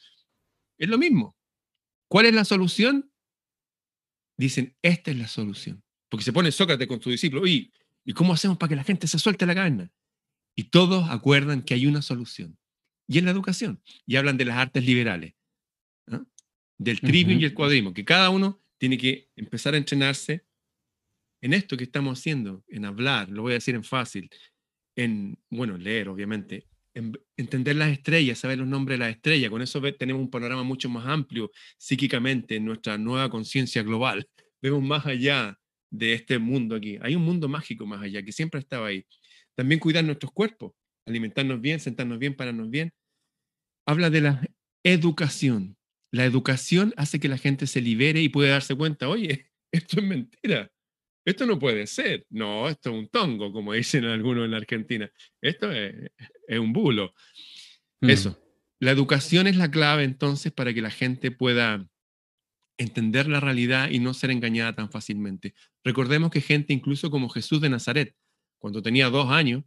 [0.78, 1.37] Es lo mismo.
[2.08, 3.10] ¿Cuál es la solución?
[4.37, 5.82] Dicen, esta es la solución.
[6.08, 7.72] Porque se pone Sócrates con su discípulo, ¿y
[8.14, 9.92] cómo hacemos para que la gente se suelte la caverna?
[10.54, 12.56] Y todos acuerdan que hay una solución.
[13.08, 13.82] Y en la educación.
[14.06, 15.34] Y hablan de las artes liberales,
[16.78, 20.44] del trivium y el cuadrismo, que cada uno tiene que empezar a entrenarse
[21.44, 24.30] en esto que estamos haciendo, en hablar, lo voy a decir en fácil,
[24.96, 29.61] en, bueno, leer, obviamente, en entender las estrellas, saber los nombres de las estrellas, con
[29.61, 34.26] eso tenemos un panorama mucho más amplio psíquicamente en nuestra nueva conciencia global.
[34.62, 35.59] Vemos más allá
[35.90, 36.96] de este mundo aquí.
[37.02, 39.04] Hay un mundo mágico más allá que siempre estaba ahí.
[39.54, 40.72] También cuidar nuestros cuerpos,
[41.07, 42.90] alimentarnos bien, sentarnos bien, pararnos bien.
[43.87, 44.48] Habla de la
[44.83, 45.76] educación.
[46.11, 50.07] La educación hace que la gente se libere y puede darse cuenta, oye, esto es
[50.07, 50.70] mentira
[51.24, 52.26] esto no puede ser.
[52.30, 55.10] No, esto es un tongo, como dicen algunos en la Argentina.
[55.40, 56.10] Esto es,
[56.58, 57.14] un bulo.
[58.00, 58.10] Mm.
[58.10, 58.40] Eso.
[58.80, 61.88] La educación es la clave entonces para que la gente pueda
[62.76, 65.54] entender la realidad y no ser engañada tan fácilmente.
[65.84, 68.16] Recordemos que gente incluso como Jesús de Nazaret,
[68.58, 69.62] cuando tenía dos años,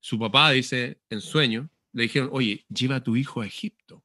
[0.00, 4.04] su papá dice en sueño, le dijeron, oye, lleva a tu hijo a Egipto.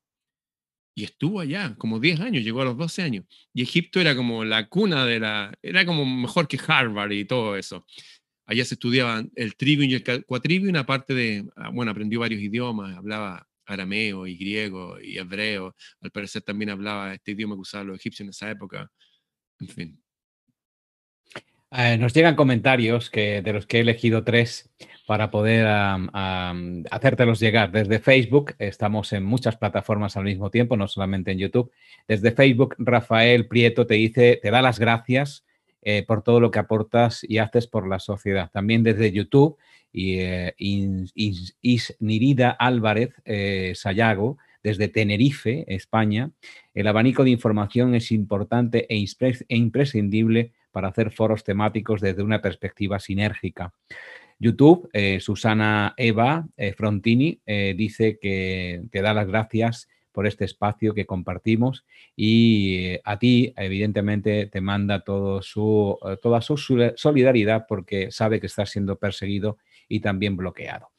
[0.96, 3.26] Y estuvo allá como 10 años, llegó a los 12 años.
[3.54, 7.58] Y Egipto era como la cuna de la, era como mejor que Harvard y todo
[7.58, 7.86] eso.
[8.46, 12.96] Allá se estudiaban el trivium y el cuatrivium, aparte de, ah, bueno, aprendió varios idiomas,
[12.96, 15.76] hablaba arameo y griego y hebreo.
[16.02, 18.90] Al parecer también hablaba este idioma que usaban los egipcios en esa época.
[19.60, 20.05] En fin.
[21.78, 24.70] Eh, nos llegan comentarios que, de los que he elegido tres
[25.06, 25.68] para poder
[26.90, 27.72] hacértelos llegar.
[27.72, 31.72] Desde Facebook, estamos en muchas plataformas al mismo tiempo, no solamente en YouTube.
[32.08, 35.46] Desde Facebook, Rafael Prieto te dice, te da las gracias
[35.82, 38.50] eh, por todo lo que aportas y haces por la sociedad.
[38.52, 39.58] También desde YouTube,
[39.92, 40.56] y eh,
[42.58, 43.14] Álvarez
[43.76, 46.32] Sayago, desde Tenerife, España,
[46.74, 52.42] el abanico de información es importante e, e imprescindible para hacer foros temáticos desde una
[52.42, 53.74] perspectiva sinérgica.
[54.38, 60.44] YouTube, eh, Susana Eva eh, Frontini eh, dice que te da las gracias por este
[60.44, 65.98] espacio que compartimos y a ti, evidentemente, te manda toda su
[66.98, 69.58] solidaridad porque sabe que estás siendo perseguido
[69.88, 70.90] y también bloqueado.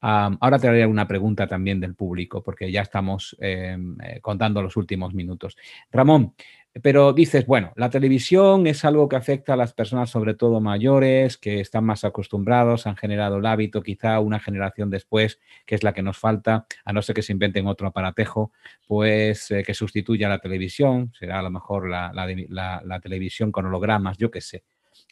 [0.00, 5.14] ahora te haré una pregunta también del público porque ya estamos em, contando los últimos
[5.14, 5.56] minutos.
[5.90, 6.34] Ramón,
[6.82, 11.36] pero dices, bueno, la televisión es algo que afecta a las personas, sobre todo mayores,
[11.36, 15.92] que están más acostumbrados, han generado el hábito, quizá una generación después, que es la
[15.92, 18.52] que nos falta, a no ser que se inventen otro aparatejo,
[18.86, 23.66] pues eh, que sustituya a la televisión, será a lo mejor la, la televisión con
[23.66, 24.62] hologramas, yo qué sé.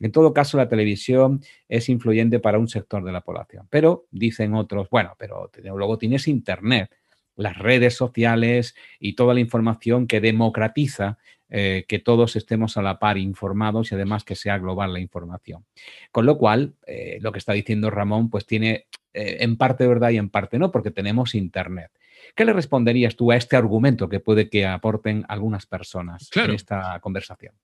[0.01, 3.67] En todo caso, la televisión es influyente para un sector de la población.
[3.69, 6.95] Pero dicen otros, bueno, pero luego tienes Internet,
[7.39, 11.19] las redes sociales y toda la información que democratiza
[11.51, 15.65] eh, que todos estemos a la par informados y además que sea global la información.
[16.13, 20.11] Con lo cual, eh, lo que está diciendo Ramón, pues tiene eh, en parte verdad
[20.11, 21.91] y en parte no, porque tenemos Internet.
[22.35, 27.01] ¿Qué le responderías tú a este argumento que puede que aporten algunas personas en esta
[27.01, 27.55] conversación?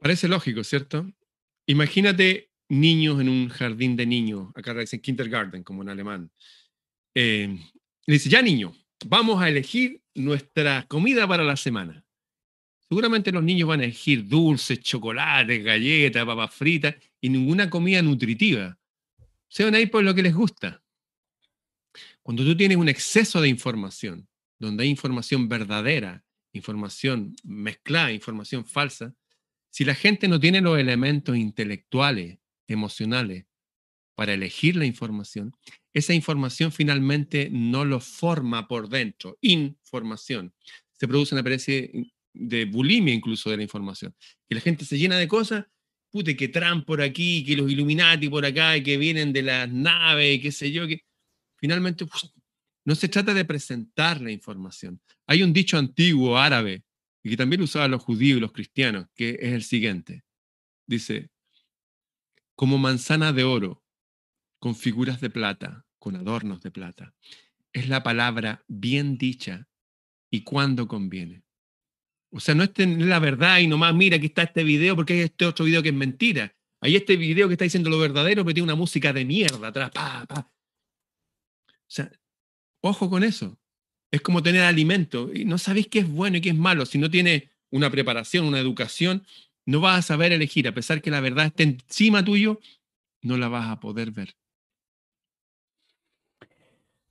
[0.00, 1.08] Parece lógico, ¿cierto?
[1.66, 6.32] Imagínate niños en un jardín de niños, acá dicen kindergarten, como en alemán.
[7.14, 7.58] le
[8.06, 8.72] dice, ya niño,
[9.06, 12.04] vamos a elegir nuestra comida para la semana.
[12.90, 18.76] Seguramente los niños van a elegir dulces, chocolates, galletas, papas fritas y ninguna comida nutritiva.
[19.46, 20.82] Se van a ir por lo que les gusta.
[22.20, 29.14] Cuando tú tienes un exceso de información, donde hay información verdadera, información mezclada, información falsa,
[29.70, 33.46] si la gente no tiene los elementos intelectuales, emocionales,
[34.16, 35.54] para elegir la información,
[35.94, 39.38] esa información finalmente no lo forma por dentro.
[39.42, 40.52] Información.
[40.90, 44.14] Se produce una especie de bulimia incluso de la información.
[44.48, 45.66] Que la gente se llena de cosas,
[46.10, 50.36] pute, que Trump por aquí, que los Illuminati por acá, que vienen de las naves,
[50.36, 51.04] y qué sé yo, que
[51.56, 52.06] finalmente
[52.84, 55.00] no se trata de presentar la información.
[55.26, 56.84] Hay un dicho antiguo árabe,
[57.22, 60.24] y que también usaban los judíos y los cristianos, que es el siguiente.
[60.86, 61.30] Dice,
[62.56, 63.84] como manzana de oro,
[64.58, 67.14] con figuras de plata, con adornos de plata.
[67.72, 69.68] Es la palabra bien dicha
[70.30, 71.42] y cuando conviene.
[72.32, 75.20] O sea, no es la verdad y nomás, mira, aquí está este video porque hay
[75.20, 76.54] este otro video que es mentira.
[76.80, 79.90] Hay este video que está diciendo lo verdadero, pero tiene una música de mierda atrás.
[79.90, 80.26] Pa.
[80.30, 82.10] O sea,
[82.80, 83.58] ojo con eso.
[84.12, 85.30] Es como tener alimento.
[85.34, 86.86] Y no sabéis qué es bueno y qué es malo.
[86.86, 89.24] Si no tiene una preparación, una educación,
[89.66, 90.68] no vas a saber elegir.
[90.68, 92.60] A pesar que la verdad esté encima tuyo,
[93.22, 94.36] no la vas a poder ver.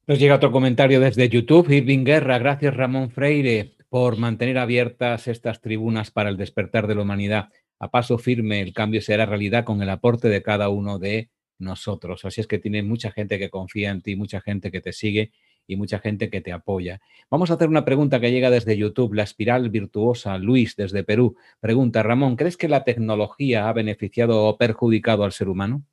[0.08, 1.70] Nos llega otro comentario desde YouTube.
[1.70, 7.02] Irving Guerra, gracias Ramón Freire por mantener abiertas estas tribunas para el despertar de la
[7.02, 7.50] humanidad.
[7.80, 12.24] A paso firme, el cambio será realidad con el aporte de cada uno de nosotros.
[12.26, 15.32] Así es que tiene mucha gente que confía en ti, mucha gente que te sigue
[15.68, 17.02] y mucha gente que te apoya.
[17.30, 21.36] Vamos a hacer una pregunta que llega desde YouTube, la espiral virtuosa, Luis, desde Perú.
[21.60, 25.84] Pregunta, Ramón, ¿crees que la tecnología ha beneficiado o perjudicado al ser humano?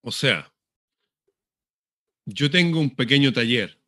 [0.00, 0.52] O sea,
[2.26, 3.78] yo tengo un pequeño taller,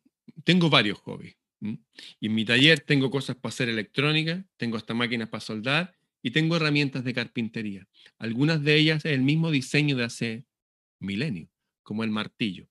[0.43, 1.36] tengo varios hobbies.
[1.59, 6.31] Y en mi taller tengo cosas para hacer electrónica, tengo hasta máquinas para soldar y
[6.31, 7.87] tengo herramientas de carpintería.
[8.17, 10.45] Algunas de ellas es el mismo diseño de hace
[10.99, 11.49] milenios,
[11.83, 12.67] como el martillo.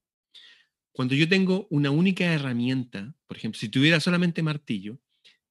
[0.92, 4.98] Cuando yo tengo una única herramienta, por ejemplo, si tuviera solamente martillo,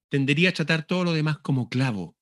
[0.08, 2.16] tendería a tratar todo lo demás como clavo.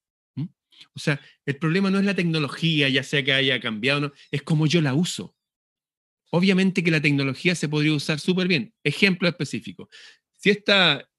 [0.93, 4.43] O sea, el problema no es la tecnología, ya sea que haya cambiado no, es
[4.43, 5.37] como yo la uso.
[6.31, 8.75] Obviamente que la tecnología se podría usar súper bien.
[8.83, 9.89] Ejemplo específico
[10.45, 11.11] si esta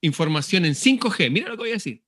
[0.00, 2.02] información en 5G, mira lo que voy a decir,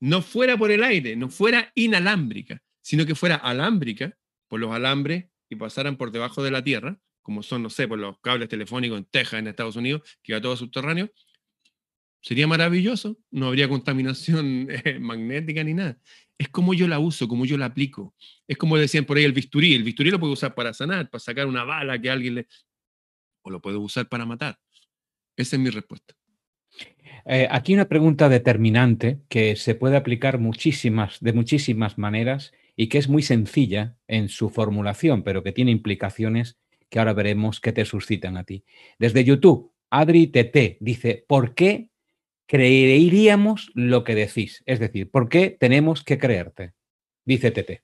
[0.00, 4.16] no fuera por el aire, no fuera inalámbrica, sino que fuera alámbrica
[4.48, 7.98] por los alambres y pasaran por debajo de la tierra, como son, no sé, por
[7.98, 11.12] los cables telefónicos en Texas, en Estados Unidos, que va todo subterráneo,
[12.22, 15.98] Sería maravilloso, no habría contaminación eh, magnética ni nada.
[16.38, 18.14] Es como yo la uso, como yo la aplico.
[18.48, 19.74] Es como decían por ahí el bisturí.
[19.74, 22.48] El bisturí lo puedo usar para sanar, para sacar una bala que alguien le...
[23.42, 24.58] O lo puedo usar para matar.
[25.36, 26.14] Esa es mi respuesta.
[27.26, 32.98] Eh, aquí una pregunta determinante que se puede aplicar muchísimas, de muchísimas maneras y que
[32.98, 36.58] es muy sencilla en su formulación, pero que tiene implicaciones
[36.90, 38.64] que ahora veremos que te suscitan a ti.
[38.98, 41.88] Desde YouTube, Adri TT dice, ¿por qué
[42.46, 44.62] creeríamos lo que decís?
[44.66, 46.74] Es decir, ¿por qué tenemos que creerte?
[47.24, 47.82] Dice TT.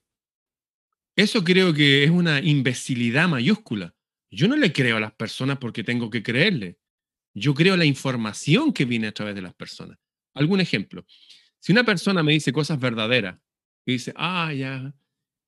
[1.15, 3.95] Eso creo que es una imbecilidad mayúscula.
[4.29, 6.77] Yo no le creo a las personas porque tengo que creerle.
[7.33, 9.97] Yo creo la información que viene a través de las personas.
[10.33, 11.05] Algún ejemplo.
[11.59, 13.39] Si una persona me dice cosas verdaderas
[13.85, 14.93] y dice, ah, ya,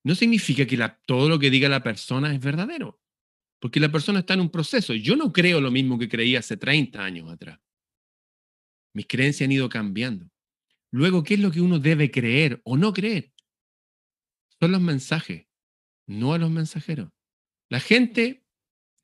[0.04, 3.02] no significa que todo lo que diga la persona es verdadero,
[3.60, 4.94] porque la persona está en un proceso.
[4.94, 7.60] Yo no creo lo mismo que creía hace 30 años atrás.
[8.94, 10.30] Mis creencias han ido cambiando.
[10.92, 13.34] Luego, ¿qué es lo que uno debe creer o no creer?
[14.60, 15.48] Son los mensajes,
[16.06, 17.10] no a los mensajeros.
[17.70, 18.46] La gente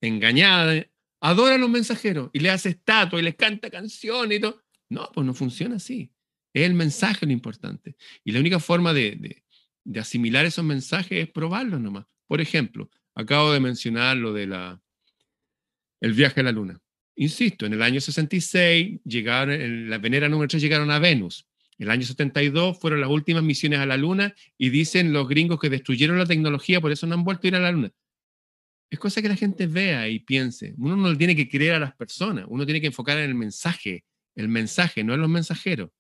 [0.02, 0.86] engañada
[1.22, 4.62] adora a los mensajeros y le hace estatua y les canta canciones y todo.
[4.90, 6.12] No, pues no funciona así.
[6.54, 7.96] Es el mensaje lo importante.
[8.24, 9.44] Y la única forma de,
[10.00, 12.06] asimilar esos mensajes es probarlos nomás.
[12.28, 14.82] Por ejemplo, acabo de mencionar lo de la,
[16.02, 16.80] el viaje a la Luna.
[17.16, 21.48] Insisto, en el año 66 llegaron, en la Venera número 3 llegaron a Venus.
[21.78, 25.60] En el año 72 fueron las últimas misiones a la Luna y dicen los gringos
[25.60, 27.92] que destruyeron la tecnología, por eso no han vuelto a ir a la Luna.
[28.90, 30.74] Es cosa que la gente vea y piense.
[30.78, 33.36] Uno no le tiene que creer a las personas, uno tiene que enfocar en el
[33.36, 34.04] mensaje,
[34.36, 35.92] el mensaje, no en los mensajeros.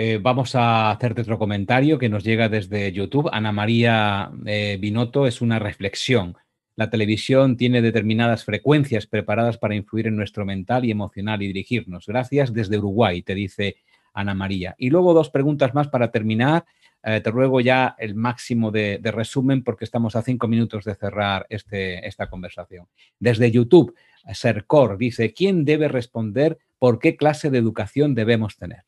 [0.00, 3.28] Eh, vamos a hacerte otro comentario que nos llega desde YouTube.
[3.32, 6.36] Ana María eh, Binotto es una reflexión.
[6.76, 12.06] La televisión tiene determinadas frecuencias preparadas para influir en nuestro mental y emocional y dirigirnos.
[12.06, 13.78] Gracias desde Uruguay, te dice
[14.12, 14.76] Ana María.
[14.78, 16.64] Y luego dos preguntas más para terminar.
[17.04, 21.46] Eh, te ruego ya el máximo de, resumen porque estamos a cinco minutos de cerrar
[21.48, 22.86] este, esta conversación.
[23.18, 23.94] Desde YouTube,
[24.34, 28.84] Sercor dice, ¿quién debe responder por qué clase de educación debemos tener?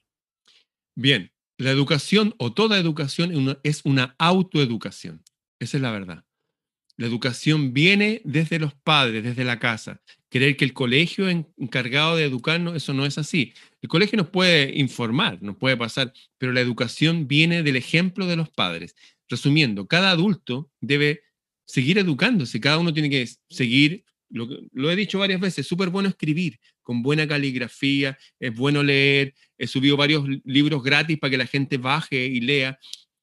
[0.94, 5.22] Bien, la educación o toda educación es una autoeducación.
[5.58, 6.24] Esa es la verdad.
[6.96, 10.02] La educación viene desde los padres, desde la casa.
[10.28, 13.54] Creer que el colegio encargado de educarnos, eso no es así.
[13.82, 18.36] El colegio nos puede informar, nos puede pasar, pero la educación viene del ejemplo de
[18.36, 18.94] los padres.
[19.28, 21.22] Resumiendo, cada adulto debe
[21.64, 25.88] seguir educándose, cada uno tiene que seguir, lo, lo he dicho varias veces, es súper
[25.88, 31.38] bueno escribir, con buena caligrafía, es bueno leer, he subido varios libros gratis para que
[31.38, 32.78] la gente baje y lea,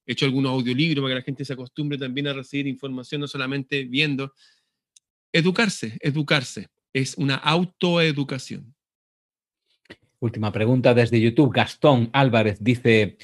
[0.05, 3.27] he hecho algunos audiolibros para que la gente se acostumbre también a recibir información, no
[3.27, 4.33] solamente viendo.
[5.33, 8.73] Educarse, educarse, es una autoeducación.
[10.19, 11.53] Última pregunta desde YouTube.
[11.53, 13.17] Gastón Álvarez dice,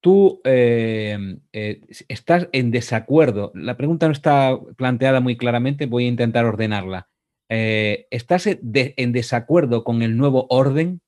[0.00, 3.52] tú eh, eh, estás en desacuerdo.
[3.54, 7.08] La pregunta no está planteada muy claramente, voy a intentar ordenarla.
[7.48, 11.00] Eh, ¿Estás en desacuerdo con el nuevo orden?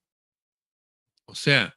[1.27, 1.77] O sea,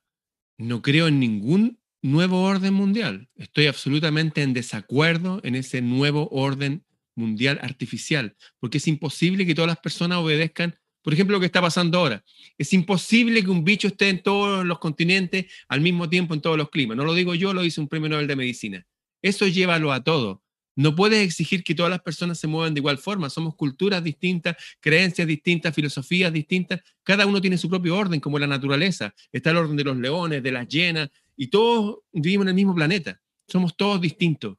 [0.58, 3.30] no creo en ningún nuevo orden mundial.
[3.36, 6.86] Estoy absolutamente en desacuerdo en ese nuevo orden
[7.16, 11.62] mundial artificial, porque es imposible que todas las personas obedezcan, por ejemplo, lo que está
[11.62, 12.24] pasando ahora.
[12.58, 16.58] Es imposible que un bicho esté en todos los continentes al mismo tiempo en todos
[16.58, 16.96] los climas.
[16.96, 18.88] No lo digo yo, lo dice un premio Nobel de Medicina.
[19.22, 20.42] Eso llévalo a todo.
[20.76, 23.30] No puedes exigir que todas las personas se muevan de igual forma.
[23.30, 26.82] Somos culturas distintas, creencias distintas, filosofías distintas.
[27.04, 29.14] Cada uno tiene su propio orden, como la naturaleza.
[29.32, 32.74] Está el orden de los leones, de las llenas, y todos vivimos en el mismo
[32.74, 33.22] planeta.
[33.48, 34.58] Somos todos distintos.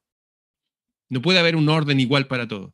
[1.08, 2.72] No puede haber un orden igual para todos.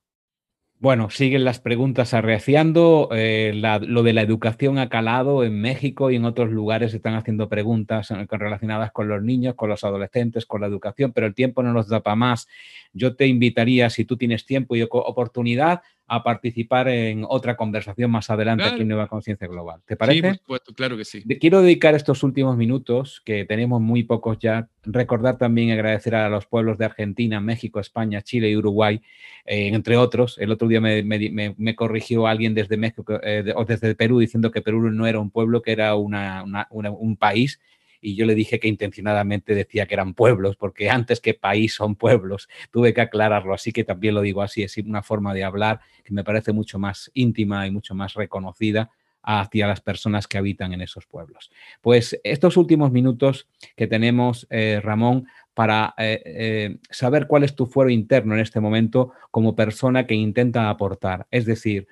[0.83, 3.11] Bueno, siguen las preguntas arreciando.
[3.12, 7.51] Eh, lo de la educación ha calado en México y en otros lugares están haciendo
[7.51, 11.74] preguntas relacionadas con los niños, con los adolescentes, con la educación, pero el tiempo no
[11.74, 12.49] nos da para más.
[12.95, 15.83] Yo te invitaría, si tú tienes tiempo y oportunidad,
[16.13, 19.81] a participar en otra conversación más adelante aquí en Nueva Conciencia Global.
[19.87, 20.17] ¿Te parece?
[20.17, 21.23] Sí, por supuesto, claro que sí.
[21.39, 26.29] Quiero dedicar estos últimos minutos, que tenemos muy pocos ya, recordar también y agradecer a
[26.29, 29.01] los pueblos de Argentina, México, España, Chile y Uruguay,
[29.47, 30.37] eh, entre otros.
[30.39, 34.91] El otro día me, corrigió alguien desde México eh, o desde Perú diciendo que Perú
[34.91, 37.61] no era un pueblo, que era un país
[38.01, 41.97] y yo le dije que intencionadamente decía que eran pueblos, porque antes que país son
[41.97, 45.81] pueblos, tuve que aclararlo, así que también lo digo así, es una forma de hablar
[46.05, 48.91] que me parece mucho más íntima y mucho más reconocida
[49.23, 51.51] hacia las personas que habitan en esos pueblos.
[51.81, 57.67] Pues estos últimos minutos que tenemos, eh, Ramón, para eh, eh, saber cuál es tu
[57.67, 61.27] fuero interno en este momento como persona que intenta aportar.
[61.31, 61.87] Es decir,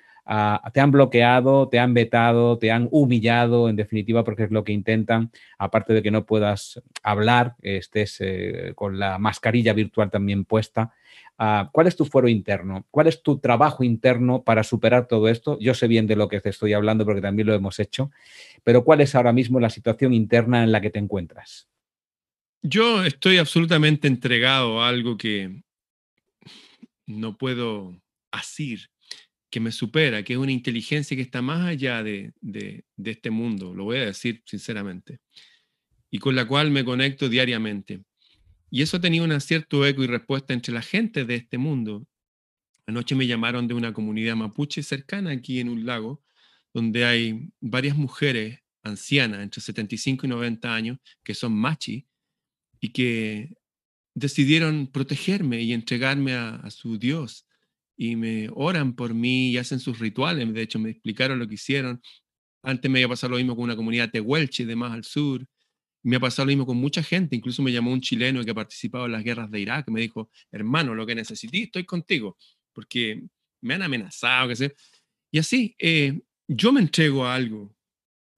[0.72, 4.72] te han bloqueado, te han vetado, te han humillado, en definitiva, porque es lo que
[4.72, 10.93] intentan, aparte de que no puedas hablar, estés eh, con la mascarilla virtual también puesta.
[11.39, 12.85] Ah, ¿Cuál es tu fuero interno?
[12.91, 15.57] ¿Cuál es tu trabajo interno para superar todo esto?
[15.61, 18.11] Yo sé bien de lo que te estoy hablando porque también lo hemos hecho,
[18.64, 21.68] pero ¿cuál es ahora mismo la situación interna en la que te encuentras?
[22.61, 25.62] Yo estoy absolutamente entregado a algo que
[27.07, 27.97] no puedo
[28.31, 28.91] asir,
[29.51, 32.32] que me supera, que es una inteligencia que está más allá de,
[33.03, 35.20] este mundo, lo voy a decir sinceramente,
[36.11, 38.03] y con la cual me conecto diariamente.
[38.70, 42.07] Y eso ha tenido un cierto eco y respuesta entre la gente de este mundo.
[42.86, 46.22] Anoche me llamaron de una comunidad mapuche cercana aquí en un lago,
[46.74, 52.07] donde hay varias mujeres ancianas, entre 75 y 90 años, que son machi,
[52.80, 53.57] y que
[54.14, 57.46] decidieron protegerme y entregarme a, su Dios.
[58.01, 60.55] Y me oran por mí y hacen sus rituales.
[60.55, 62.01] De hecho, me explicaron lo que hicieron.
[62.62, 65.44] Antes me había pasado lo mismo con una comunidad tehuelche de más al sur.
[66.05, 67.34] Me ha pasado lo mismo con mucha gente.
[67.34, 69.88] Incluso me llamó un chileno que ha participado en las guerras de Irak.
[69.88, 72.36] Me dijo, hermano, lo que necesité, estoy contigo.
[72.72, 73.24] Porque
[73.61, 74.76] me han amenazado, qué sé.
[75.32, 77.74] Y así, eh, yo me entrego a algo.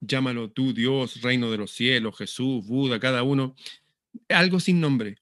[0.01, 3.55] Llámalo tú, Dios, reino de los cielos, Jesús, Buda, cada uno.
[4.31, 5.19] Algo sin nombre.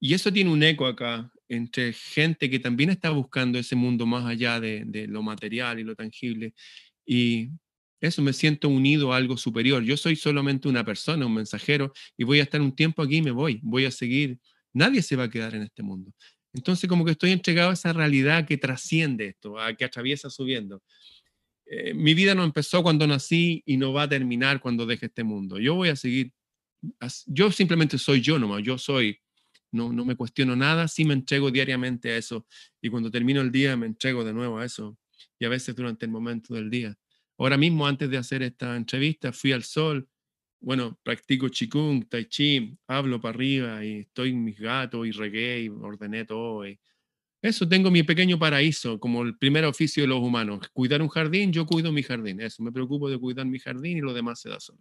[0.00, 4.24] Y eso tiene un eco acá entre gente que también está buscando ese mundo más
[4.26, 6.54] allá de, lo material y lo tangible.
[7.06, 7.50] Y
[8.00, 9.82] eso, me siento unido a algo superior.
[9.82, 13.22] Yo soy solamente una persona, un mensajero, y voy a estar un tiempo aquí y
[13.22, 13.60] me voy.
[13.62, 14.38] Voy a seguir.
[14.72, 16.12] Nadie se va a quedar en este mundo.
[16.52, 20.82] Entonces, como que estoy entregado a esa realidad que trasciende esto, a que atraviesa subiendo.
[21.66, 25.24] Eh, mi vida no empezó cuando nací y no va a terminar cuando deje este
[25.24, 25.58] mundo.
[25.58, 26.32] Yo voy a seguir.
[27.26, 28.62] Yo simplemente soy yo nomás.
[28.62, 29.18] Yo soy
[29.74, 32.46] no, no me cuestiono nada, sí me entrego diariamente a eso.
[32.80, 34.96] Y cuando termino el día me entrego de nuevo a eso.
[35.38, 36.96] Y a veces durante el momento del día.
[37.38, 40.08] Ahora mismo, antes de hacer esta entrevista, fui al sol.
[40.60, 45.62] Bueno, practico chikung, tai chi, hablo para arriba y estoy en mis gatos y regué
[45.64, 46.66] y ordené todo.
[46.66, 46.78] Y
[47.42, 50.68] eso, tengo mi pequeño paraíso, como el primer oficio de los humanos.
[50.72, 52.40] Cuidar un jardín, yo cuido mi jardín.
[52.40, 54.78] Eso, me preocupo de cuidar mi jardín y lo demás se da solo.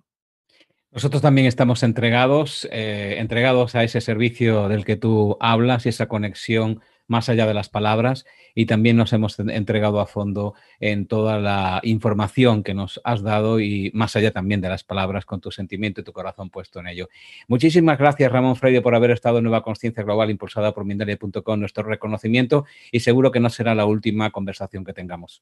[0.93, 6.07] Nosotros también estamos entregados, eh, entregados a ese servicio del que tú hablas y esa
[6.07, 11.39] conexión más allá de las palabras y también nos hemos entregado a fondo en toda
[11.39, 15.49] la información que nos has dado y más allá también de las palabras con tu
[15.49, 17.09] sentimiento y tu corazón puesto en ello.
[17.47, 21.83] Muchísimas gracias Ramón Freire por haber estado en Nueva Conciencia Global impulsada por Mindalia.com, nuestro
[21.83, 25.41] reconocimiento y seguro que no será la última conversación que tengamos.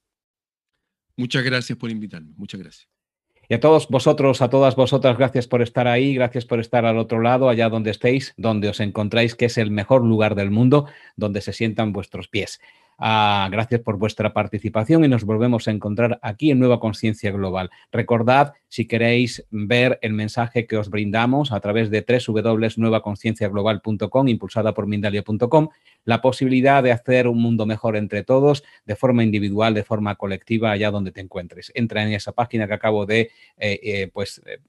[1.18, 3.01] Muchas gracias por invitarme, muchas gracias.
[3.52, 6.98] Y a todos vosotros, a todas vosotras, gracias por estar ahí, gracias por estar al
[6.98, 10.86] otro lado, allá donde estéis, donde os encontráis, que es el mejor lugar del mundo,
[11.18, 12.62] donde se sientan vuestros pies.
[13.04, 17.72] Ah, gracias por vuestra participación y nos volvemos a encontrar aquí en Nueva Conciencia Global.
[17.92, 24.86] Recordad, si queréis ver el mensaje que os brindamos a través de www.nuevaconcienciaglobal.com, impulsada por
[24.86, 25.70] Mindalia.com,
[26.06, 30.70] la posibilidad de hacer un mundo mejor entre todos, de forma individual, de forma colectiva,
[30.72, 31.72] allá donde te encuentres.
[31.76, 34.60] Entra en esa página que acabo de eh, eh, pues, eh,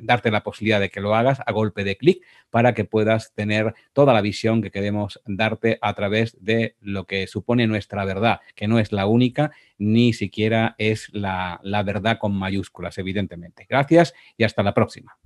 [0.00, 3.74] darte la posibilidad de que lo hagas a golpe de clic para que puedas tener
[3.92, 8.40] toda la visión que queremos darte a través de lo que supone nuestra nuestra verdad,
[8.54, 13.66] que no es la única, ni siquiera es la, la verdad con mayúsculas, evidentemente.
[13.68, 15.16] Gracias y hasta la próxima.